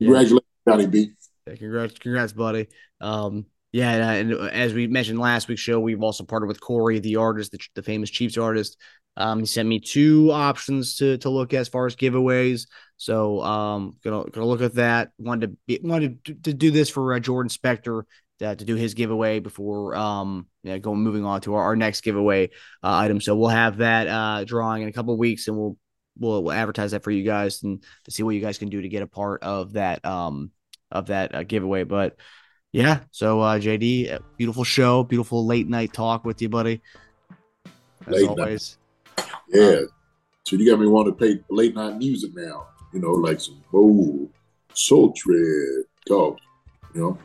[0.00, 0.72] Congratulations, yeah.
[0.72, 1.10] Johnny B.
[1.46, 2.68] Yeah, congrats, congrats, buddy.
[3.00, 7.00] Um, yeah, and, and, as we mentioned last week's show, we've also partnered with Corey,
[7.00, 8.76] the artist, the, the famous Chiefs artist.
[9.16, 12.66] Um, he sent me two options to to look at as far as giveaways.
[12.96, 15.10] So um, gonna gonna look at that.
[15.18, 18.02] Wanted to be, wanted to, to do this for uh, Jordan Spector
[18.40, 21.76] uh, to do his giveaway before um you know, going moving on to our, our
[21.76, 22.48] next giveaway
[22.82, 23.20] uh, item.
[23.20, 25.76] So we'll have that uh, drawing in a couple weeks, and we'll,
[26.18, 28.80] we'll we'll advertise that for you guys and to see what you guys can do
[28.80, 30.50] to get a part of that um
[30.90, 31.84] of that uh, giveaway.
[31.84, 32.16] But
[32.72, 36.82] yeah, so uh, JD, beautiful show, beautiful late night talk with you, buddy.
[38.06, 38.78] As late always.
[39.16, 39.28] Night.
[39.48, 39.62] Yeah.
[39.62, 39.88] Um,
[40.44, 42.66] so you got me want to play late night music now.
[42.92, 44.28] You know, like some old
[44.74, 46.38] sultry talk.
[46.94, 47.18] You know.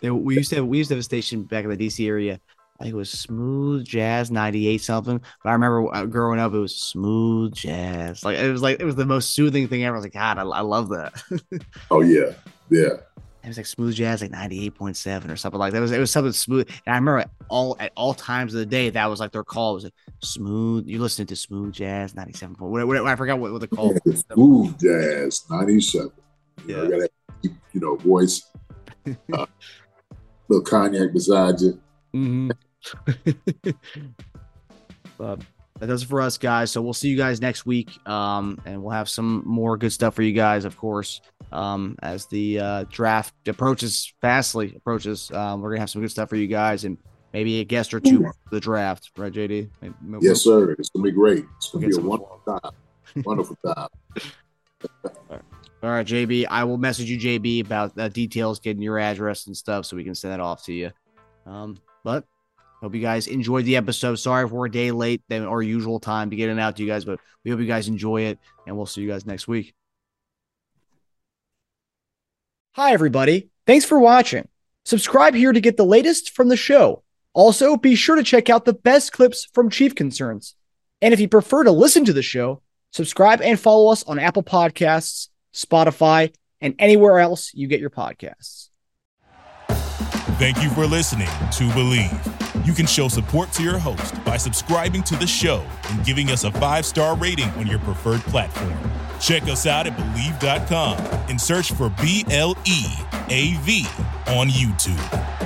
[0.00, 2.06] They, we used to have we used to have a station back in the DC
[2.06, 2.40] area.
[2.78, 5.20] I think it was Smooth Jazz '98 something.
[5.42, 8.22] But I remember uh, growing up, it was Smooth Jazz.
[8.22, 9.96] Like it was like it was the most soothing thing ever.
[9.96, 11.14] I was like, God, I, I love that.
[11.90, 12.32] oh yeah,
[12.68, 12.98] yeah.
[13.42, 15.78] it was like smooth jazz, like 98.7 or something like that.
[15.78, 16.68] It was, it was something smooth.
[16.84, 19.70] And I remember all at all times of the day, that was like their call.
[19.70, 20.86] It was like smooth.
[20.86, 22.56] You listening to smooth jazz 97.
[22.58, 24.24] What, what, I forgot what, what the call was.
[24.32, 26.10] Smooth jazz 97.
[26.66, 26.76] You yeah.
[26.76, 27.10] know, you gotta
[27.72, 28.50] you know, voice.
[29.32, 29.46] Uh,
[30.48, 31.80] little cognac beside you.
[32.14, 32.50] Mm-hmm.
[35.18, 35.40] but
[35.78, 36.70] that does it for us, guys.
[36.70, 37.90] So we'll see you guys next week.
[38.08, 41.20] Um, and we'll have some more good stuff for you guys, of course
[41.52, 45.30] um, as the uh, draft approaches fastly approaches.
[45.30, 46.98] Um, we're gonna have some good stuff for you guys and
[47.32, 49.70] maybe a guest or two for the draft, right, JD?
[49.80, 50.72] Maybe yes, sir.
[50.72, 51.44] It's gonna be great.
[51.56, 52.72] It's gonna we'll be a wonderful time.
[53.24, 55.42] wonderful time.
[55.82, 56.46] All right, JB.
[56.50, 60.04] I will message you, JB, about uh, details, getting your address and stuff, so we
[60.04, 60.90] can send that off to you.
[61.44, 62.24] Um, but
[62.80, 64.16] hope you guys enjoyed the episode.
[64.16, 66.82] Sorry if we're a day late than our usual time to get it out to
[66.82, 69.46] you guys, but we hope you guys enjoy it, and we'll see you guys next
[69.46, 69.74] week.
[72.72, 73.50] Hi, everybody.
[73.66, 74.48] Thanks for watching.
[74.84, 77.02] Subscribe here to get the latest from the show.
[77.34, 80.54] Also, be sure to check out the best clips from Chief Concerns.
[81.02, 82.62] And if you prefer to listen to the show,
[82.92, 88.68] subscribe and follow us on Apple Podcasts, Spotify, and anywhere else you get your podcasts.
[90.38, 92.66] Thank you for listening to Bleav.
[92.66, 96.44] You can show support to your host by subscribing to the show and giving us
[96.44, 98.76] a five star rating on your preferred platform.
[99.18, 100.98] Check us out at Bleav.com
[101.30, 102.84] and search for B L E
[103.30, 103.86] A V
[104.26, 105.45] on YouTube.